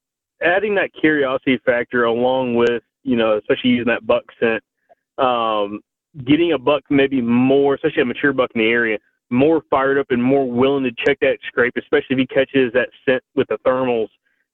[0.44, 4.64] adding that curiosity factor along with you know especially using that buck scent,
[5.18, 5.82] um,
[6.26, 8.98] getting a buck maybe more, especially a mature buck in the area,
[9.30, 12.90] more fired up and more willing to check that scrape, especially if he catches that
[13.06, 14.10] scent with the thermals.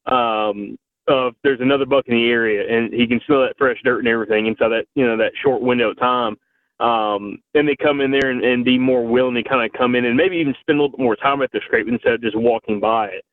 [0.05, 0.77] Um,
[1.09, 4.07] of there's another buck in the area and he can smell that fresh dirt and
[4.07, 6.37] everything inside that you know that short window of time.
[6.79, 9.95] Um, and they come in there and, and be more willing to kind of come
[9.95, 12.21] in and maybe even spend a little bit more time at the scrape instead of
[12.21, 13.25] just walking by it.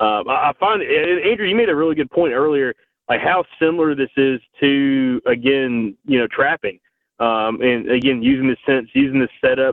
[0.00, 2.72] Um, I, I find, and Andrew, you made a really good point earlier,
[3.10, 6.78] like how similar this is to, again, you know, trapping.
[7.20, 9.72] Um, and again, using the sense, using the setups,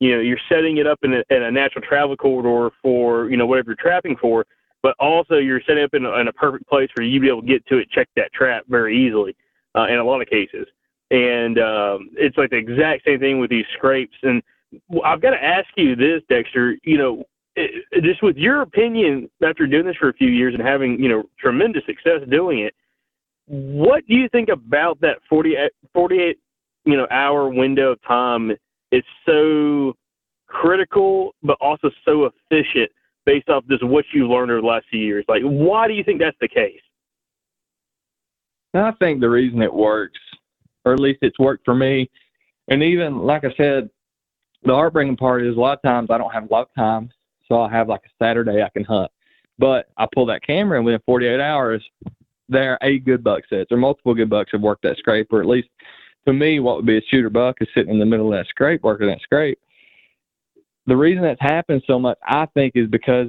[0.00, 3.36] you know, you're setting it up in a, in a natural travel corridor for, you
[3.36, 4.44] know, whatever you're trapping for,
[4.82, 7.28] but also you're setting up in a, in a perfect place for you to be
[7.28, 9.36] able to get to it, check that trap very easily
[9.76, 10.66] uh, in a lot of cases.
[11.10, 14.16] And um, it's like the exact same thing with these scrapes.
[14.22, 14.42] And
[15.04, 17.24] I've got to ask you this, Dexter, you know,
[17.54, 21.08] it, just with your opinion after doing this for a few years and having, you
[21.08, 22.74] know, tremendous success doing it,
[23.46, 25.56] what do you think about that 40,
[25.92, 26.38] 48,
[26.84, 28.52] you know, hour window of time
[28.90, 29.94] is so
[30.46, 32.90] critical, but also so efficient
[33.24, 35.24] based off just what you learned over the last few years?
[35.28, 36.80] Like, why do you think that's the case?
[38.74, 40.18] I think the reason it works,
[40.84, 42.10] or at least it's worked for me,
[42.68, 43.90] and even like I said,
[44.64, 47.10] the heartbreaking part is a lot of times I don't have a lot of time,
[47.46, 49.10] so I'll have like a Saturday I can hunt.
[49.58, 51.84] But I pull that camera and within 48 hours,
[52.48, 55.40] there are eight good buck sets or multiple good bucks have worked that scrape, or
[55.40, 55.68] at least
[56.26, 58.48] to me, what would be a shooter buck is sitting in the middle of that
[58.48, 59.58] scrape working that scrape.
[60.86, 63.28] The reason that's happened so much, I think, is because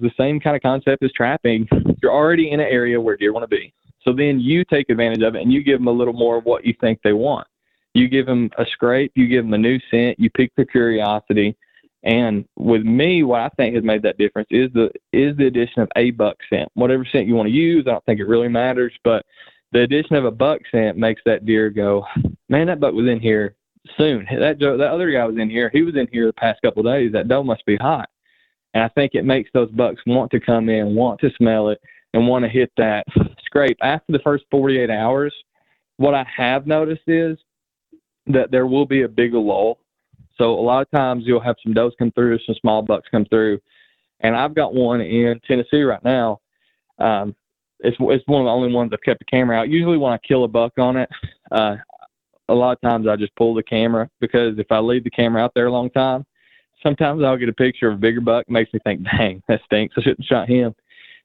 [0.00, 1.68] the same kind of concept as trapping.
[2.02, 3.72] You're already in an area where deer want to be.
[4.02, 6.44] So then you take advantage of it and you give them a little more of
[6.44, 7.46] what you think they want.
[7.94, 11.56] You give them a scrape, you give them a new scent, you pique their curiosity.
[12.02, 15.80] And with me, what I think has made that difference is the is the addition
[15.80, 16.68] of a buck scent.
[16.74, 19.24] Whatever scent you want to use, I don't think it really matters, but
[19.74, 22.06] the addition of a buck scent makes that deer go,
[22.48, 23.56] man, that buck was in here
[23.98, 24.24] soon.
[24.30, 25.68] That that other guy was in here.
[25.72, 27.12] He was in here the past couple of days.
[27.12, 28.08] That doe must be hot.
[28.72, 31.80] And I think it makes those bucks want to come in, want to smell it,
[32.12, 33.04] and want to hit that
[33.44, 33.76] scrape.
[33.82, 35.34] After the first 48 hours,
[35.96, 37.36] what I have noticed is
[38.26, 39.80] that there will be a bigger lull.
[40.38, 43.24] So a lot of times you'll have some does come through, some small bucks come
[43.24, 43.60] through,
[44.20, 46.40] and I've got one in Tennessee right now.
[46.98, 47.34] Um,
[47.84, 49.68] it's it's one of the only ones I've kept the camera out.
[49.68, 51.08] Usually when I kill a buck on it,
[51.52, 51.76] uh,
[52.48, 55.42] a lot of times I just pull the camera because if I leave the camera
[55.42, 56.24] out there a long time,
[56.82, 58.48] sometimes I'll get a picture of a bigger buck.
[58.48, 59.94] Makes me think, dang, that stinks.
[59.96, 60.74] I shouldn't shot him.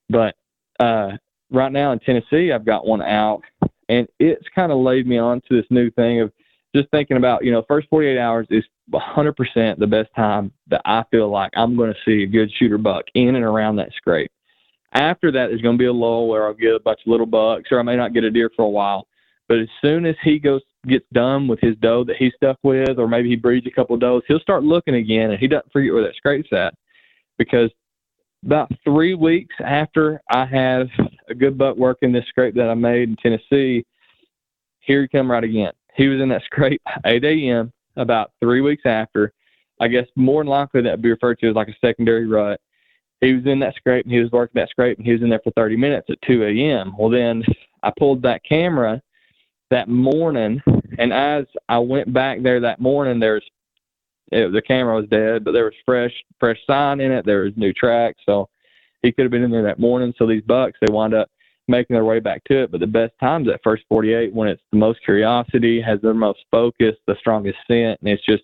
[0.10, 0.36] But
[0.80, 1.12] uh,
[1.51, 3.41] right now in Tennessee, I've got one out,
[3.88, 6.32] and it's kind of laid me on to this new thing of
[6.76, 11.03] just thinking about, you know, first 48 hours is 100% the best time that I
[11.10, 14.32] feel like I'm going to see a good shooter buck in and around that scrape.
[14.93, 17.25] After that, there's going to be a lull where I'll get a bunch of little
[17.25, 19.07] bucks, or I may not get a deer for a while.
[19.47, 22.99] But as soon as he goes gets done with his doe that he's stuck with,
[22.99, 25.71] or maybe he breeds a couple of does, he'll start looking again, and he doesn't
[25.71, 26.73] forget where that scrape's at.
[27.37, 27.69] Because
[28.45, 30.87] about three weeks after I have
[31.29, 33.85] a good buck working this scrape that I made in Tennessee,
[34.79, 35.73] here he come right again.
[35.95, 37.71] He was in that scrape 8 a.m.
[37.95, 39.33] about three weeks after.
[39.81, 42.59] I guess more than likely that would be referred to as like a secondary rut.
[43.22, 45.30] He was in that scrape and he was working that scrape and he was in
[45.30, 46.93] there for 30 minutes at 2 a.m.
[46.97, 47.43] Well, then
[47.84, 49.01] I pulled that camera
[49.70, 50.61] that morning,
[50.97, 53.43] and as I went back there that morning, there's
[54.32, 57.26] it, the camera was dead, but there was fresh fresh sign in it.
[57.26, 58.49] There was new tracks, so
[59.01, 60.13] he could have been in there that morning.
[60.17, 61.30] So these bucks they wind up
[61.67, 62.72] making their way back to it.
[62.72, 66.39] But the best times at first 48 when it's the most curiosity, has the most
[66.51, 68.43] focus, the strongest scent, and it's just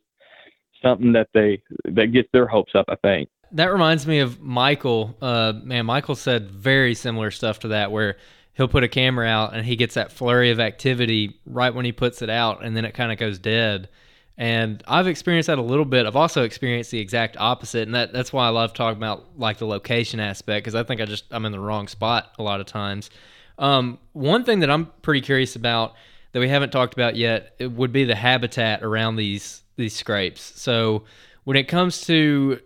[0.82, 2.86] something that they that gets their hopes up.
[2.90, 3.30] I think.
[3.52, 5.16] That reminds me of Michael.
[5.22, 8.18] Uh, man, Michael said very similar stuff to that, where
[8.54, 11.92] he'll put a camera out and he gets that flurry of activity right when he
[11.92, 13.90] puts it out, and then it kind of goes dead.
[14.38, 16.06] And I've experienced that a little bit.
[16.06, 19.60] I've also experienced the exact opposite, and that that's why I love talking about like
[19.60, 22.60] the location aspect because I think I just I'm in the wrong spot a lot
[22.60, 23.10] of times.
[23.58, 25.94] Um, one thing that I'm pretty curious about
[26.34, 30.42] that we haven't talked about yet would be the habitat around these these scrapes.
[30.60, 31.04] So
[31.46, 32.60] when it comes to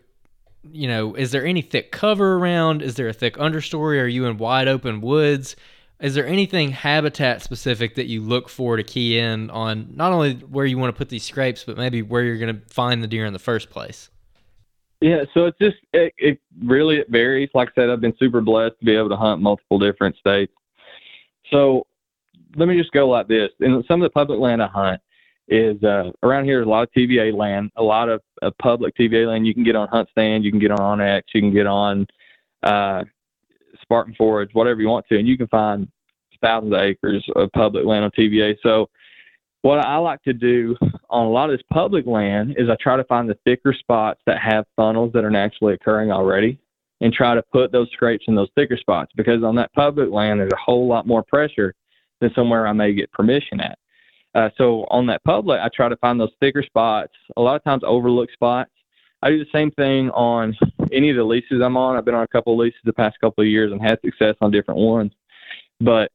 [0.64, 2.82] you know, is there any thick cover around?
[2.82, 4.02] Is there a thick understory?
[4.02, 5.56] Are you in wide open woods?
[6.00, 10.36] Is there anything habitat specific that you look for to key in on not only
[10.36, 13.08] where you want to put these scrapes, but maybe where you're going to find the
[13.08, 14.10] deer in the first place?
[15.02, 17.50] Yeah, so it's just it, it really it varies.
[17.54, 20.54] Like I said, I've been super blessed to be able to hunt multiple different states.
[21.52, 21.86] So
[22.56, 23.50] let me just go like this.
[23.60, 25.02] In some of the public land I hunt
[25.48, 26.62] is uh, around here.
[26.62, 29.46] A lot of TVA land, a lot of uh, public TVA land.
[29.46, 32.08] You can get on HuntStand, you can get on onX, you can get on
[32.64, 33.04] uh,
[33.82, 35.88] Spartan Forge, whatever you want to, and you can find
[36.42, 38.56] thousands of acres of public land on TVA.
[38.64, 38.90] So
[39.62, 40.76] what I like to do
[41.10, 44.22] on a lot of this public land is I try to find the thicker spots
[44.26, 46.60] that have funnels that are naturally occurring already
[47.02, 50.40] and try to put those scrapes in those thicker spots because on that public land
[50.40, 51.74] there's a whole lot more pressure
[52.22, 53.78] than somewhere I may get permission at.
[54.36, 57.64] Uh, so on that public, I try to find those thicker spots, a lot of
[57.64, 58.72] times overlooked spots.
[59.22, 60.56] I do the same thing on
[60.94, 61.98] any of the leases I'm on.
[61.98, 64.36] I've been on a couple of leases the past couple of years and had success
[64.40, 65.12] on different ones.
[65.82, 66.12] But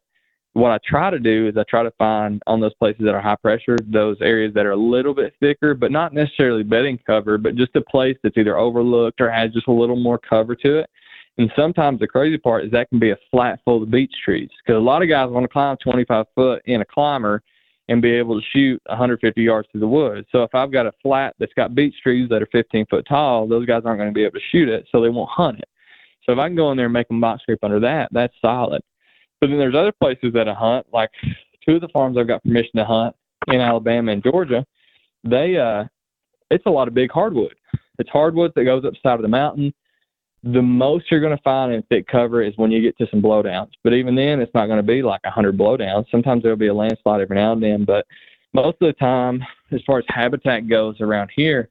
[0.55, 3.21] what I try to do is I try to find on those places that are
[3.21, 7.37] high pressure, those areas that are a little bit thicker, but not necessarily bedding cover,
[7.37, 10.79] but just a place that's either overlooked or has just a little more cover to
[10.79, 10.91] it.
[11.37, 14.49] And sometimes the crazy part is that can be a flat full of beech trees
[14.65, 17.43] because a lot of guys want to climb 25 foot in a climber
[17.89, 20.27] and be able to shoot 150 yards through the woods.
[20.33, 23.47] So if I've got a flat that's got beech trees that are 15 foot tall,
[23.47, 25.69] those guys aren't going to be able to shoot it, so they won't hunt it.
[26.25, 28.35] So if I can go in there and make a mock scrape under that, that's
[28.41, 28.81] solid.
[29.41, 31.11] But then there's other places that I hunt, like
[31.67, 33.15] two of the farms I've got permission to hunt
[33.49, 34.65] in Alabama and Georgia.
[35.23, 35.85] They uh,
[36.51, 37.55] it's a lot of big hardwood.
[37.99, 39.73] It's hardwood that goes up the side of the mountain.
[40.53, 43.23] The most you're going to find in thick cover is when you get to some
[43.23, 43.71] blowdowns.
[43.83, 46.11] But even then, it's not going to be like a 100 blowdowns.
[46.11, 47.85] Sometimes there'll be a landslide every now and then.
[47.85, 48.07] But
[48.53, 49.43] most of the time,
[49.73, 51.71] as far as habitat goes around here,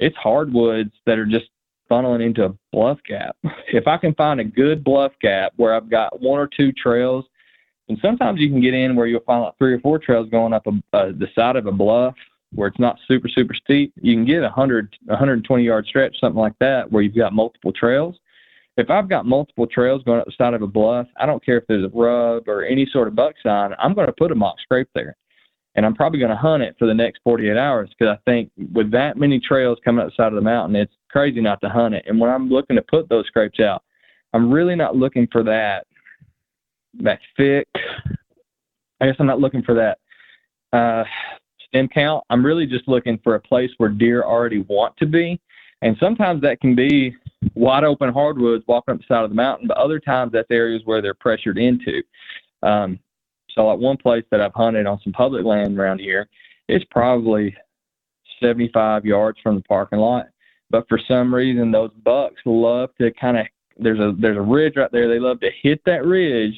[0.00, 1.46] it's hardwoods that are just
[1.90, 3.36] funneling into a bluff gap.
[3.68, 7.24] If I can find a good bluff gap where I've got one or two trails,
[7.88, 10.52] and sometimes you can get in where you'll find like three or four trails going
[10.52, 12.14] up a, uh, the side of a bluff
[12.54, 13.92] where it's not super super steep.
[14.00, 17.72] You can get a 100 120 yard stretch something like that where you've got multiple
[17.72, 18.16] trails.
[18.76, 21.58] If I've got multiple trails going up the side of a bluff, I don't care
[21.58, 23.70] if there's a rub or any sort of buck sign.
[23.78, 25.16] I'm going to put a mock scrape there
[25.76, 28.50] and I'm probably going to hunt it for the next 48 hours because I think
[28.72, 31.68] with that many trails coming up the side of the mountain, it's crazy not to
[31.68, 32.04] hunt it.
[32.06, 33.82] And when I'm looking to put those scrapes out,
[34.32, 35.86] I'm really not looking for that
[37.00, 37.66] that thick.
[39.00, 39.98] I guess I'm not looking for that
[40.74, 41.04] uh,
[41.74, 42.24] stem count.
[42.30, 45.40] I'm really just looking for a place where deer already want to be.
[45.82, 47.14] And sometimes that can be
[47.54, 50.82] wide open hardwoods walking up the side of the mountain, but other times that's areas
[50.84, 52.02] where they're pressured into.
[52.62, 52.98] Um,
[53.50, 56.28] so like one place that I've hunted on some public land around here,
[56.68, 57.54] it's probably
[58.40, 60.28] 75 yards from the parking lot.
[60.70, 63.46] But for some reason, those bucks love to kind of
[63.76, 65.08] there's a there's a ridge right there.
[65.08, 66.54] They love to hit that ridge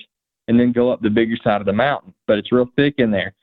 [0.48, 2.14] and then go up the bigger side of the mountain.
[2.26, 3.34] But it's real thick in there.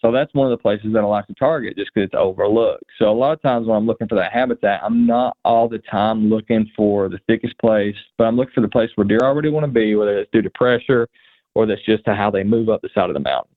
[0.00, 2.84] So that's one of the places that I like to target just because it's overlooked.
[2.98, 5.78] So a lot of times when I'm looking for that habitat, I'm not all the
[5.78, 9.50] time looking for the thickest place, but I'm looking for the place where deer already
[9.50, 11.06] want to be, whether it's due to pressure
[11.54, 13.54] or that's just to how they move up the side of the mountain.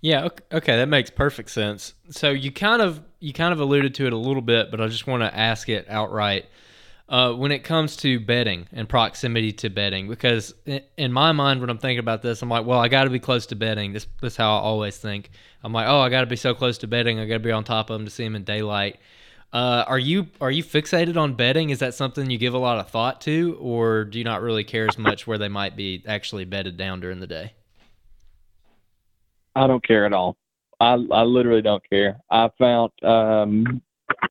[0.00, 1.94] Yeah, ok- okay, that makes perfect sense.
[2.10, 4.86] So you kind of you kind of alluded to it a little bit, but I
[4.86, 6.46] just want to ask it outright.
[7.10, 10.54] Uh, when it comes to bedding and proximity to bedding, because
[10.96, 13.18] in my mind, when I'm thinking about this, I'm like, well, I got to be
[13.18, 13.92] close to bedding.
[13.92, 15.30] This that's how I always think.
[15.64, 17.18] I'm like, oh, I got to be so close to bedding.
[17.18, 19.00] I got to be on top of them to see them in daylight.
[19.52, 21.70] Uh, are you are you fixated on bedding?
[21.70, 24.62] Is that something you give a lot of thought to, or do you not really
[24.62, 27.54] care as much where they might be actually bedded down during the day?
[29.56, 30.36] I don't care at all.
[30.78, 32.20] I I literally don't care.
[32.30, 33.82] I found um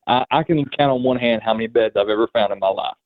[0.06, 2.68] I, I can count on one hand how many beds I've ever found in my
[2.68, 2.96] life.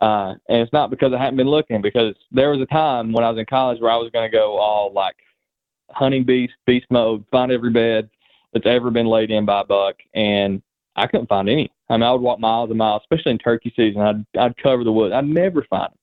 [0.00, 3.24] Uh, and it's not because I haven't been looking, because there was a time when
[3.24, 5.16] I was in college where I was going to go all like
[5.90, 8.08] hunting beast, beast mode, find every bed
[8.52, 10.62] that's ever been laid in by a buck, and
[10.96, 11.70] I couldn't find any.
[11.88, 14.00] I mean, I would walk miles and miles, especially in turkey season.
[14.00, 15.14] I'd I'd cover the woods.
[15.14, 15.98] I'd never find them.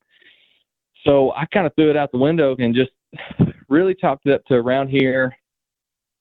[1.06, 2.92] So I kind of threw it out the window and just
[3.70, 5.36] really chopped it up to around here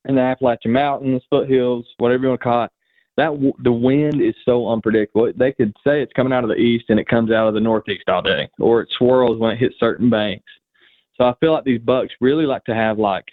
[0.07, 2.71] in the Appalachian Mountains, foothills, whatever you want to call it.
[3.19, 5.33] That w- the wind is so unpredictable.
[5.37, 7.61] They could say it's coming out of the east and it comes out of the
[7.61, 10.47] northeast all day, or it swirls when it hits certain banks.
[11.17, 13.25] So I feel like these bucks really like to have like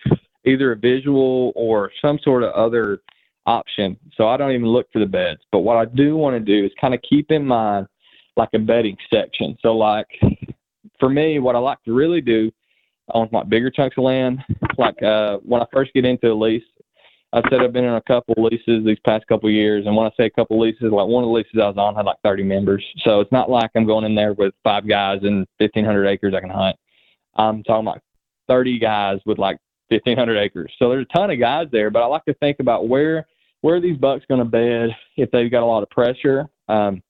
[0.44, 3.02] either a visual or some sort of other
[3.46, 3.96] option.
[4.18, 5.42] So I don't even look for the beds.
[5.52, 7.86] But what I do want to do is kind of keep in mind
[8.38, 9.56] like a bedding section.
[9.62, 10.08] So like
[11.00, 12.52] for me, what I like to really do
[13.10, 14.44] on my bigger chunks of land,
[14.80, 16.64] like uh, when I first get into a lease,
[17.36, 20.12] I said I've been in a couple leases these past couple years, and when I
[20.16, 22.44] say a couple leases, like one of the leases I was on had like 30
[22.44, 26.34] members, so it's not like I'm going in there with five guys and 1,500 acres
[26.34, 26.78] I can hunt.
[27.36, 28.02] I'm talking like
[28.48, 29.58] 30 guys with like
[29.90, 31.90] 1,500 acres, so there's a ton of guys there.
[31.90, 33.28] But I like to think about where
[33.60, 36.48] where these bucks going to bed if they've got a lot of pressure.
[36.70, 37.04] Um,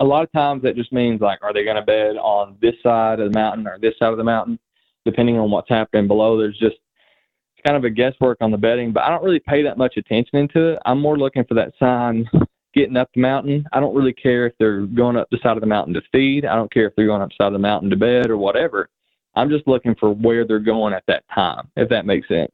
[0.00, 2.74] a lot of times that just means like, are they going to bed on this
[2.82, 4.58] side of the mountain or this side of the mountain?
[5.04, 6.76] Depending on what's happening below, there's just
[7.64, 10.38] kind of a guesswork on the bedding, but I don't really pay that much attention
[10.38, 10.78] into it.
[10.84, 12.28] I'm more looking for that sign
[12.74, 13.64] getting up the mountain.
[13.72, 16.44] I don't really care if they're going up the side of the mountain to feed.
[16.44, 18.36] I don't care if they're going up the side of the mountain to bed or
[18.36, 18.88] whatever.
[19.34, 22.52] I'm just looking for where they're going at that time, if that makes sense.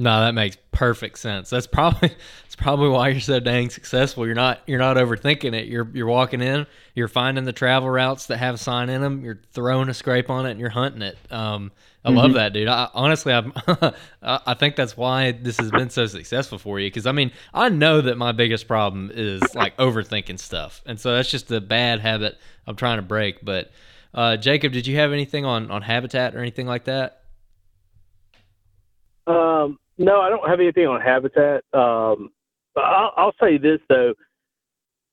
[0.00, 1.50] No, that makes perfect sense.
[1.50, 2.08] That's probably
[2.42, 4.24] that's probably why you're so dang successful.
[4.24, 5.66] You're not you're not overthinking it.
[5.66, 9.22] You're you're walking in, you're finding the travel routes that have a sign in them.
[9.22, 11.18] You're throwing a scrape on it, and you're hunting it.
[11.30, 11.70] Um,
[12.02, 12.66] I love that, dude.
[12.66, 13.92] I, honestly, I'm, I
[14.22, 16.86] I think that's why this has been so successful for you.
[16.86, 21.14] Because I mean, I know that my biggest problem is like overthinking stuff, and so
[21.14, 23.44] that's just a bad habit I'm trying to break.
[23.44, 23.70] But
[24.14, 27.18] uh, Jacob, did you have anything on on habitat or anything like that?
[29.26, 31.62] Um, no, I don't have anything on habitat.
[31.74, 32.30] Um,
[32.76, 34.14] I'll, I'll say this though,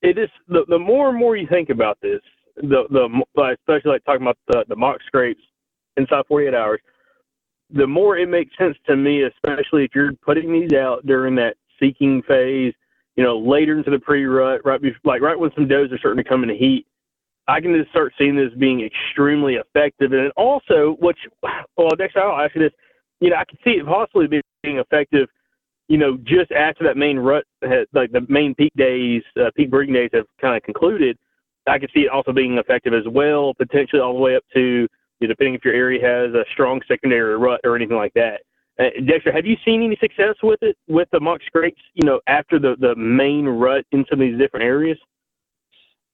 [0.00, 2.20] it is the, the more and more you think about this,
[2.56, 5.42] the the especially like talking about the the mock scrapes
[5.98, 6.80] inside 48 hours,
[7.70, 11.56] the more it makes sense to me, especially if you're putting these out during that
[11.78, 12.72] seeking phase,
[13.16, 16.22] you know, later into the pre-rut, right before, like right when some does are starting
[16.22, 16.86] to come into heat.
[17.46, 21.18] I can just start seeing this being extremely effective, and also, which,
[21.76, 22.72] well, Dexter, I'll ask you this.
[23.20, 24.26] You know, I can see it possibly
[24.62, 25.28] being effective.
[25.88, 29.70] You know, just after that main rut, had, like the main peak days, uh, peak
[29.70, 31.16] breeding days have kind of concluded.
[31.66, 34.60] I can see it also being effective as well, potentially all the way up to,
[34.60, 34.88] you
[35.20, 38.40] know, depending if your area has a strong secondary rut or anything like that.
[38.78, 41.80] Uh, Dexter, have you seen any success with it with the mock scrapes?
[41.94, 44.98] You know, after the the main rut in some of these different areas.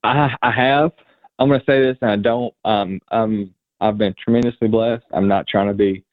[0.03, 0.93] I I have.
[1.39, 2.55] I'm going to say this, and I don't.
[2.65, 5.05] Um, um, I've been tremendously blessed.
[5.13, 6.05] I'm not trying to be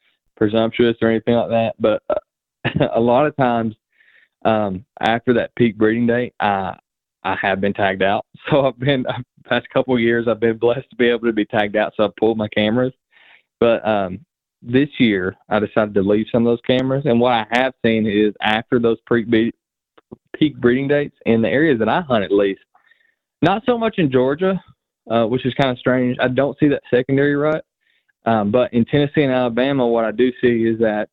[0.42, 3.76] presumptuous or anything like that, but uh, a lot of times
[4.44, 6.76] um, after that peak breeding date, I
[7.24, 8.26] I have been tagged out.
[8.50, 9.06] So I've been
[9.46, 11.94] past couple years, I've been blessed to be able to be tagged out.
[11.96, 12.92] So I've pulled my cameras,
[13.60, 14.26] but um,
[14.64, 17.04] this year I decided to leave some of those cameras.
[17.06, 19.28] And what I have seen is after those peak
[20.36, 22.62] peak breeding dates in the areas that I hunt, at least,
[23.44, 24.60] not so much in Georgia,
[25.08, 26.18] uh, which is kind of strange.
[26.20, 27.64] I don't see that secondary rut.
[28.26, 31.10] Um, but in Tennessee and Alabama, what I do see is that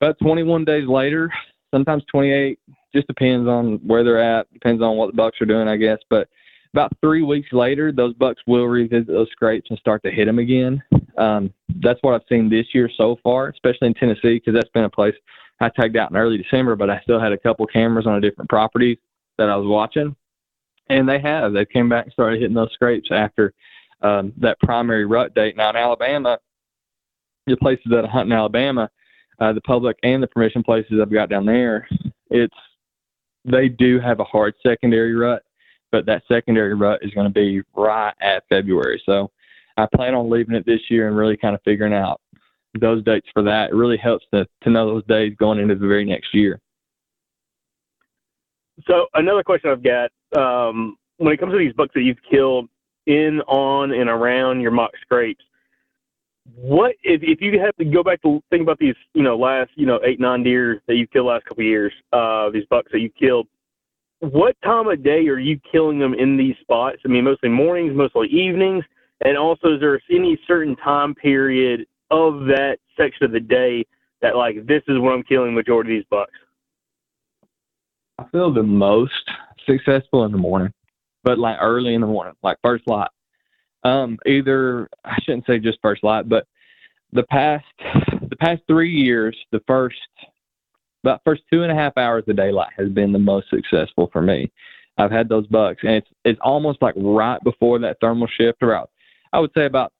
[0.00, 1.30] about 21 days later,
[1.72, 2.58] sometimes 28,
[2.94, 5.98] just depends on where they're at, depends on what the bucks are doing, I guess.
[6.08, 6.28] But
[6.74, 10.38] about three weeks later, those bucks will revisit those scrapes and start to hit them
[10.38, 10.82] again.
[11.18, 14.84] Um, that's what I've seen this year so far, especially in Tennessee, because that's been
[14.84, 15.14] a place
[15.60, 18.20] I tagged out in early December, but I still had a couple cameras on a
[18.20, 18.96] different properties
[19.36, 20.16] that I was watching,
[20.88, 21.52] and they have.
[21.52, 23.52] They came back and started hitting those scrapes after
[24.02, 25.56] um, that primary rut date.
[25.56, 26.38] Now in Alabama,
[27.46, 28.90] the places that I hunt in Alabama,
[29.40, 31.88] uh, the public and the permission places I've got down there,
[32.30, 32.54] it's
[33.44, 35.42] they do have a hard secondary rut,
[35.92, 39.02] but that secondary rut is going to be right at February.
[39.06, 39.30] So
[39.76, 42.20] I plan on leaving it this year and really kind of figuring out
[42.78, 43.70] those dates for that.
[43.70, 46.60] It really helps to to know those days going into the very next year.
[48.86, 52.68] So another question I've got, um, when it comes to these bucks that you've killed
[53.10, 55.44] in, on, and around your mock scrapes,
[56.54, 59.70] what if if you have to go back to think about these, you know, last,
[59.74, 62.90] you know, eight, nine deer that you've killed last couple of years, uh, these bucks
[62.92, 63.46] that you've killed,
[64.20, 66.98] what time of day are you killing them in these spots?
[67.04, 68.84] I mean, mostly mornings, mostly evenings,
[69.24, 73.84] and also is there any certain time period of that section of the day
[74.22, 76.32] that like this is when I'm killing majority of these bucks?
[78.18, 79.30] I feel the most
[79.66, 80.72] successful in the morning,
[81.24, 83.10] but like early in the morning, like first light.
[83.82, 86.46] Um, either I shouldn't say just first light, but
[87.12, 87.64] the past
[88.28, 89.96] the past three years, the first
[91.02, 94.20] about first two and a half hours of daylight has been the most successful for
[94.20, 94.50] me.
[94.98, 98.90] I've had those bucks, and it's it's almost like right before that thermal shift, about
[99.32, 99.92] I would say about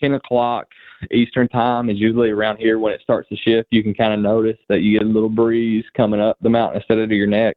[0.00, 0.68] ten o'clock
[1.10, 3.68] Eastern time is usually around here when it starts to shift.
[3.70, 6.80] You can kind of notice that you get a little breeze coming up the mountain
[6.80, 7.56] instead of to your neck,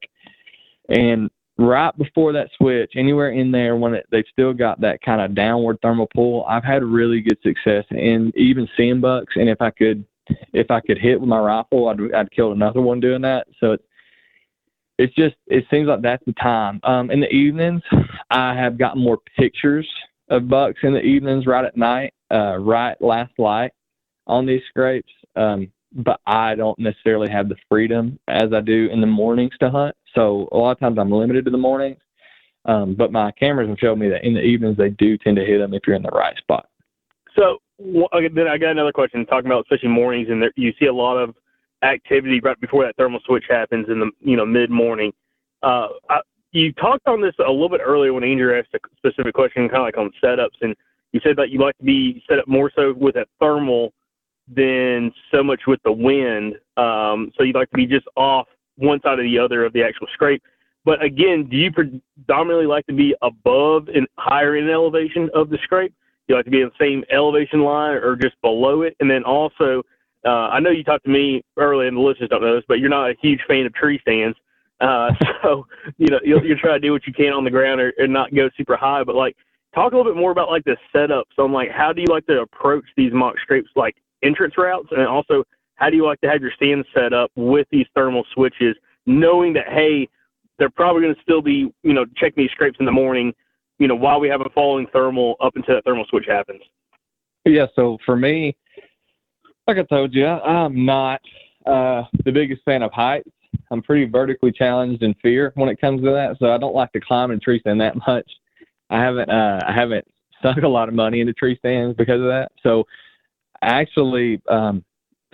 [0.89, 1.29] and
[1.61, 5.35] right before that switch, anywhere in there when it, they've still got that kind of
[5.35, 9.33] downward thermal pull, I've had really good success in even seeing bucks.
[9.35, 10.05] And if I could,
[10.53, 13.47] if I could hit with my rifle, I'd I'd kill another one doing that.
[13.59, 13.83] So it's
[14.97, 16.79] it's just it seems like that's the time.
[16.83, 17.81] Um, in the evenings,
[18.29, 19.87] I have gotten more pictures
[20.29, 23.71] of bucks in the evenings, right at night, uh, right last light
[24.27, 25.11] on these scrapes.
[25.35, 29.69] Um, but I don't necessarily have the freedom as I do in the mornings to
[29.69, 29.95] hunt.
[30.15, 31.97] So a lot of times I'm limited to the mornings.
[32.65, 35.45] Um, but my cameras have showed me that in the evenings they do tend to
[35.45, 36.67] hit them if you're in the right spot.
[37.35, 37.57] So
[38.13, 40.93] okay, then I got another question talking about especially mornings and there, you see a
[40.93, 41.33] lot of
[41.83, 45.11] activity right before that thermal switch happens in the you know mid morning.
[45.63, 45.87] Uh,
[46.51, 49.81] you talked on this a little bit earlier when Andrew asked a specific question, kind
[49.81, 50.75] of like on setups, and
[51.13, 53.93] you said that you like to be set up more so with a thermal
[54.53, 56.55] than so much with the wind.
[56.77, 58.47] Um, so you'd like to be just off
[58.77, 60.41] one side or the other of the actual scrape.
[60.83, 65.59] But again, do you predominantly like to be above and higher in elevation of the
[65.63, 65.93] scrape?
[66.27, 68.95] Do you like to be in the same elevation line or just below it?
[68.99, 69.83] And then also,
[70.25, 72.79] uh, I know you talked to me earlier, and the listeners don't know this, but
[72.79, 74.37] you're not a huge fan of tree stands.
[74.79, 75.11] Uh,
[75.43, 75.67] so
[75.97, 78.11] you know you'll, you'll try to do what you can on the ground or, and
[78.11, 79.03] not go super high.
[79.03, 79.35] But like,
[79.73, 81.27] talk a little bit more about like the setup.
[81.35, 84.89] So I'm like how do you like to approach these mock scrapes like entrance routes,
[84.91, 85.43] and also
[85.81, 88.75] how do you like to have your stand set up with these thermal switches,
[89.07, 90.07] knowing that hey,
[90.59, 93.33] they're probably going to still be you know checking these scrapes in the morning,
[93.79, 96.61] you know while we have a falling thermal up until that thermal switch happens.
[97.45, 97.65] Yeah.
[97.75, 98.55] So for me,
[99.67, 101.19] like I told you, I'm not
[101.65, 103.29] uh, the biggest fan of heights.
[103.71, 106.91] I'm pretty vertically challenged in fear when it comes to that, so I don't like
[106.91, 108.29] to climb in tree stand that much.
[108.91, 110.05] I haven't uh, I haven't
[110.43, 112.51] sunk a lot of money into tree stands because of that.
[112.61, 112.83] So
[113.63, 114.83] actually, um,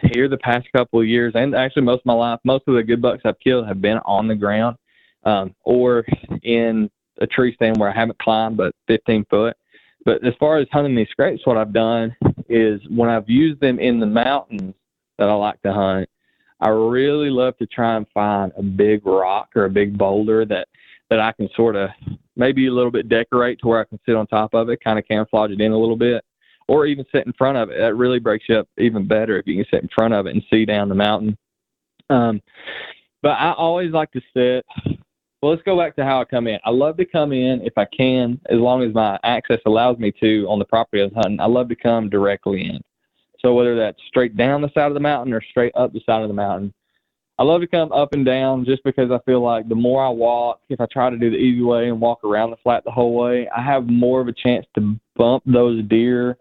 [0.01, 2.83] here the past couple of years, and actually most of my life, most of the
[2.83, 4.77] good bucks I've killed have been on the ground
[5.23, 6.05] um, or
[6.43, 6.89] in
[7.19, 9.55] a tree stand where I haven't climbed but 15 foot.
[10.05, 12.15] But as far as hunting these scrapes, what I've done
[12.47, 14.73] is when I've used them in the mountains
[15.17, 16.09] that I like to hunt,
[16.59, 20.67] I really love to try and find a big rock or a big boulder that
[21.09, 21.89] that I can sort of
[22.35, 24.99] maybe a little bit decorate to where I can sit on top of it, kind
[24.99, 26.23] of camouflage it in a little bit,
[26.67, 27.77] or even sit in front of it.
[27.77, 30.33] That really breaks you up even better if you can sit in front of it
[30.33, 31.37] and see down the mountain.
[32.09, 32.41] Um,
[33.21, 34.65] but I always like to sit.
[35.41, 36.59] Well, let's go back to how I come in.
[36.65, 40.11] I love to come in if I can, as long as my access allows me
[40.19, 41.39] to on the property I was hunting.
[41.39, 42.81] I love to come directly in.
[43.39, 46.23] So whether that's straight down the side of the mountain or straight up the side
[46.23, 46.73] of the mountain,
[47.39, 50.09] I love to come up and down just because I feel like the more I
[50.09, 52.91] walk, if I try to do the easy way and walk around the flat the
[52.91, 56.35] whole way, I have more of a chance to bump those deer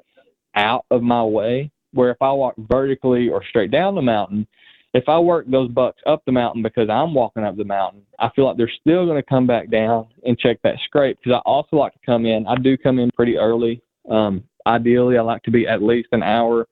[0.56, 1.70] out of my way.
[1.92, 4.46] Where if I walk vertically or straight down the mountain,
[4.92, 8.30] if I work those bucks up the mountain because I'm walking up the mountain, I
[8.34, 11.18] feel like they're still going to come back down and check that scrape.
[11.18, 12.46] Because I also like to come in.
[12.46, 13.82] I do come in pretty early.
[14.10, 16.66] Um, ideally, I like to be at least an hour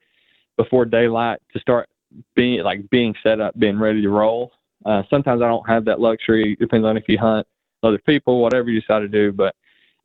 [0.57, 1.89] before daylight to start
[2.35, 4.53] being like being set up, being ready to roll.
[4.85, 6.57] Uh, sometimes I don't have that luxury.
[6.57, 7.47] Depends on if you hunt
[7.82, 9.32] other people, whatever you decide to do.
[9.32, 9.55] But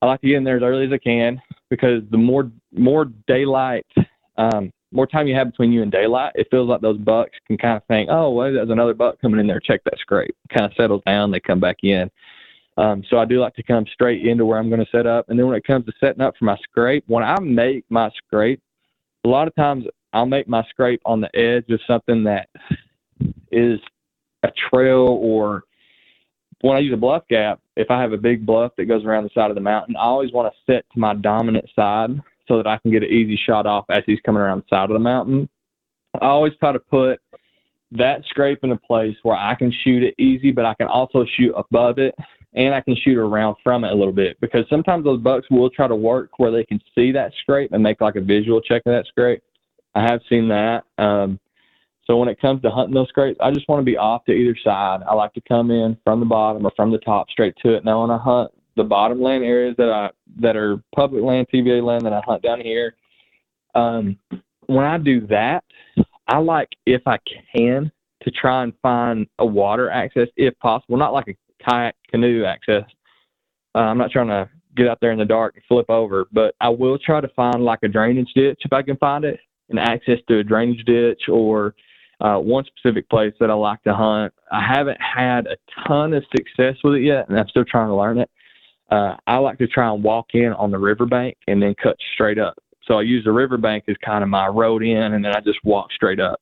[0.01, 3.05] I like to get in there as early as I can because the more more
[3.27, 3.85] daylight,
[4.37, 7.57] um, more time you have between you and daylight, it feels like those bucks can
[7.57, 9.59] kind of think, oh, well, there's another buck coming in there.
[9.59, 10.35] Check that scrape.
[10.51, 11.31] Kind of settles down.
[11.31, 12.09] They come back in.
[12.77, 15.25] Um, so I do like to come straight into where I'm going to set up.
[15.27, 18.09] And then when it comes to setting up for my scrape, when I make my
[18.17, 18.61] scrape,
[19.25, 22.47] a lot of times I'll make my scrape on the edge of something that
[23.51, 23.79] is
[24.43, 25.63] a trail or
[26.61, 29.23] when I use a bluff gap, if I have a big bluff that goes around
[29.23, 32.09] the side of the mountain, I always want to set to my dominant side
[32.45, 34.89] so that I can get an easy shot off as he's coming around the side
[34.89, 35.47] of the mountain.
[36.21, 37.21] I always try to put
[37.91, 41.25] that scrape in a place where I can shoot it easy, but I can also
[41.37, 42.13] shoot above it
[42.53, 45.69] and I can shoot around from it a little bit because sometimes those bucks will
[45.69, 48.81] try to work where they can see that scrape and make like a visual check
[48.87, 49.41] of that scrape.
[49.95, 50.83] I have seen that.
[50.97, 51.39] Um,
[52.09, 54.31] so when it comes to hunting those scrapes, I just want to be off to
[54.31, 55.01] either side.
[55.07, 57.85] I like to come in from the bottom or from the top straight to it.
[57.85, 60.09] Now when I hunt the bottom land areas that I
[60.41, 62.95] that are public land, TVA land that I hunt down here,
[63.75, 64.17] um,
[64.65, 65.63] when I do that,
[66.27, 67.19] I like if I
[67.55, 67.91] can
[68.23, 72.85] to try and find a water access if possible, not like a kayak canoe access.
[73.75, 76.55] Uh, I'm not trying to get out there in the dark and flip over, but
[76.59, 79.39] I will try to find like a drainage ditch if I can find it,
[79.69, 81.75] and access to a drainage ditch or
[82.19, 84.33] uh, one specific place that I like to hunt.
[84.51, 85.57] I haven't had a
[85.87, 88.29] ton of success with it yet, and I'm still trying to learn it.
[88.91, 92.39] Uh, I like to try and walk in on the riverbank and then cut straight
[92.39, 92.57] up.
[92.85, 95.59] So I use the riverbank as kind of my road in, and then I just
[95.63, 96.41] walk straight up.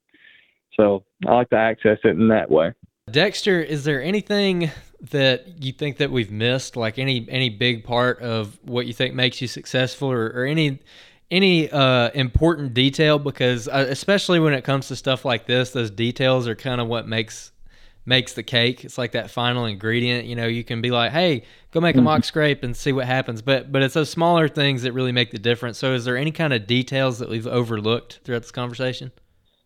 [0.75, 2.73] So I like to access it in that way.
[3.11, 4.71] Dexter, is there anything
[5.11, 9.13] that you think that we've missed, like any any big part of what you think
[9.13, 10.79] makes you successful, or, or any
[11.29, 13.19] any uh, important detail?
[13.19, 16.87] Because uh, especially when it comes to stuff like this, those details are kind of
[16.87, 17.51] what makes
[18.05, 18.85] makes the cake.
[18.85, 20.25] It's like that final ingredient.
[20.25, 23.05] You know, you can be like, "Hey, go make a mock scrape and see what
[23.05, 25.77] happens," but but it's those smaller things that really make the difference.
[25.77, 29.11] So, is there any kind of details that we've overlooked throughout this conversation?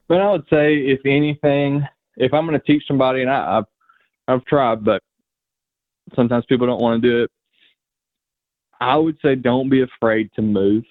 [0.08, 1.88] But I would say, if anything,
[2.18, 3.66] if I'm going to teach somebody, and I, I've,
[4.28, 5.02] I've tried, but
[6.16, 7.32] sometimes people don't want to do it.
[8.82, 10.84] I would say, don't be afraid to move.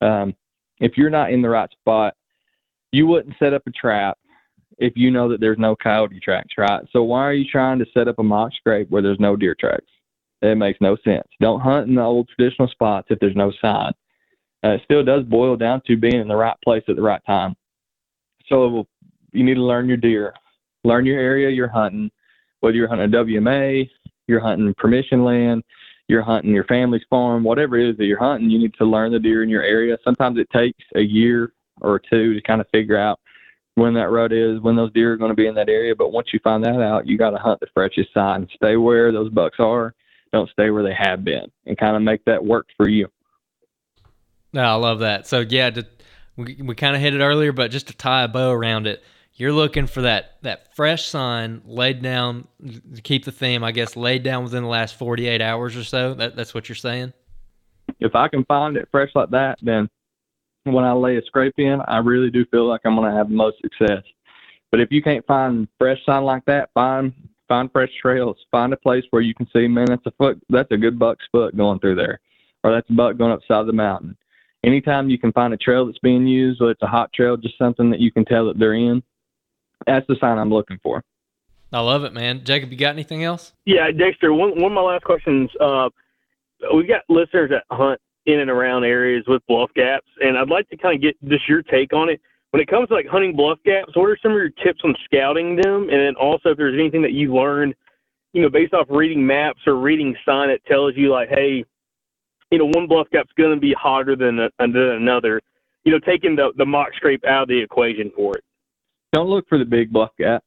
[0.00, 0.34] Um,
[0.80, 2.14] if you're not in the right spot,
[2.92, 4.18] you wouldn't set up a trap
[4.78, 6.82] if you know that there's no coyote tracks, right?
[6.90, 9.54] So why are you trying to set up a mock scrape where there's no deer
[9.58, 9.84] tracks?
[10.42, 11.28] It makes no sense.
[11.40, 13.92] Don't hunt in the old traditional spots if there's no sign.
[14.64, 17.20] Uh, it still does boil down to being in the right place at the right
[17.26, 17.54] time.
[18.48, 18.86] So
[19.32, 20.34] you need to learn your deer,
[20.84, 22.10] learn your area you're hunting,
[22.60, 23.88] whether you're hunting a WMA,
[24.26, 25.62] you're hunting permission land,
[26.10, 29.12] you're hunting your family's farm, whatever it is that you're hunting, you need to learn
[29.12, 29.96] the deer in your area.
[30.04, 33.20] Sometimes it takes a year or two to kind of figure out
[33.76, 35.94] when that rut is, when those deer are going to be in that area.
[35.94, 39.12] But once you find that out, you got to hunt the freshest and stay where
[39.12, 39.94] those bucks are.
[40.32, 43.08] Don't stay where they have been, and kind of make that work for you.
[44.52, 45.26] No, I love that.
[45.26, 45.86] So yeah, to,
[46.36, 49.02] we we kind of hit it earlier, but just to tie a bow around it,
[49.40, 52.46] you're looking for that that fresh sign laid down
[52.94, 56.14] to keep the theme, I guess, laid down within the last 48 hours or so.
[56.14, 57.14] That, that's what you're saying.
[58.00, 59.88] If I can find it fresh like that, then
[60.64, 63.28] when I lay a scrape in, I really do feel like I'm going to have
[63.30, 64.02] the most success.
[64.70, 67.12] But if you can't find fresh sign like that, find
[67.48, 68.36] find fresh trails.
[68.50, 71.24] Find a place where you can see, man, that's a foot, that's a good buck's
[71.32, 72.20] foot going through there,
[72.62, 74.16] or that's a buck going up side of the mountain.
[74.64, 77.56] Anytime you can find a trail that's being used, whether it's a hot trail, just
[77.56, 79.02] something that you can tell that they're in,
[79.86, 81.02] that's the sign I'm looking for.
[81.72, 82.42] I love it, man.
[82.44, 83.52] Jacob, you got anything else?
[83.64, 84.32] Yeah, Dexter.
[84.32, 85.50] One one of my last questions.
[85.60, 85.88] Uh,
[86.74, 90.68] we got listeners that hunt in and around areas with bluff gaps, and I'd like
[90.70, 92.20] to kind of get just your take on it.
[92.50, 94.96] When it comes to like hunting bluff gaps, what are some of your tips on
[95.04, 95.88] scouting them?
[95.88, 97.74] And then also, if there's anything that you learned,
[98.32, 101.64] you know, based off reading maps or reading sign that tells you like, hey,
[102.50, 105.40] you know, one bluff gap's going to be hotter than, a, than another.
[105.84, 108.44] You know, taking the the mock scrape out of the equation for it.
[109.12, 110.44] Don't look for the big bluff gap.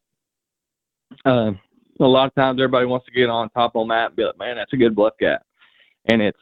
[1.26, 1.51] Uh,
[1.99, 4.38] a lot of times everybody wants to get on top on that and be like,
[4.38, 5.43] man, that's a good bluff gap.
[6.09, 6.39] And it's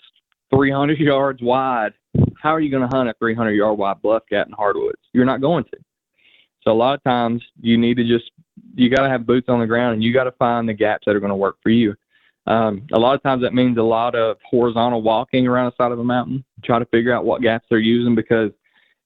[0.53, 1.93] 300 yards wide.
[2.41, 4.99] How are you going to hunt a 300 yard wide bluff gap in hardwoods?
[5.13, 5.77] You're not going to.
[6.63, 8.31] So a lot of times you need to just,
[8.75, 11.03] you got to have boots on the ground and you got to find the gaps
[11.05, 11.95] that are going to work for you.
[12.47, 15.91] Um, a lot of times that means a lot of horizontal walking around the side
[15.91, 18.51] of a mountain, try to figure out what gaps they're using because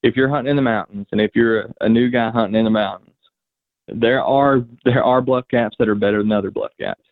[0.06, 2.70] if you're hunting in the mountains and if you're a, new guy hunting in the
[2.70, 3.10] mountains,
[3.88, 7.02] there are there are bluff gaps that are better than other bluff gaps.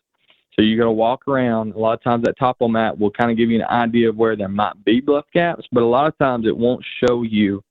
[0.53, 1.73] So you got to walk around.
[1.73, 4.15] A lot of times that topo map will kind of give you an idea of
[4.15, 7.61] where there might be bluff gaps, but a lot of times it won't show you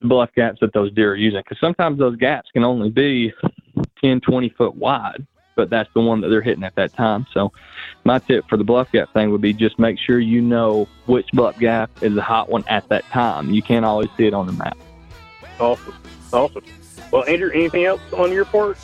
[0.00, 3.30] the bluff gaps that those deer are using because sometimes those gaps can only be
[4.02, 7.26] 10, 20 foot wide, but that's the one that they're hitting at that time.
[7.32, 7.52] So
[8.04, 11.26] my tip for the bluff gap thing would be just make sure you know which
[11.32, 13.50] bluff gap is the hot one at that time.
[13.50, 14.76] You can't always see it on the map.
[15.58, 15.94] Awesome,
[16.32, 16.64] awesome.
[17.10, 18.78] Well, Andrew, anything else on your part?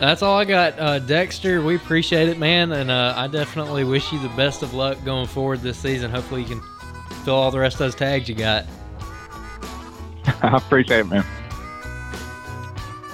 [0.00, 1.62] That's all I got, uh, Dexter.
[1.62, 5.28] We appreciate it, man, and uh, I definitely wish you the best of luck going
[5.28, 6.10] forward this season.
[6.10, 6.60] Hopefully, you can
[7.24, 8.64] fill all the rest of those tags you got.
[10.42, 11.24] I appreciate it, man.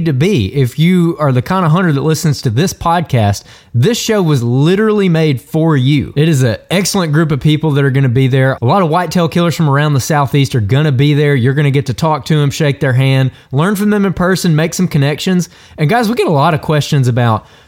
[0.00, 3.44] to be if you are the kind of hunter that listens to this podcast.
[3.74, 6.12] This show was literally made for you.
[6.16, 8.58] It is an excellent group of people that are going to be there.
[8.60, 11.34] A lot of whitetail killers from around the southeast are going to be there.
[11.34, 14.12] You're going to get to talk to them, shake their hand, learn from them in
[14.12, 15.48] person, make some connections.
[15.78, 17.46] And guys, we get a lot of questions about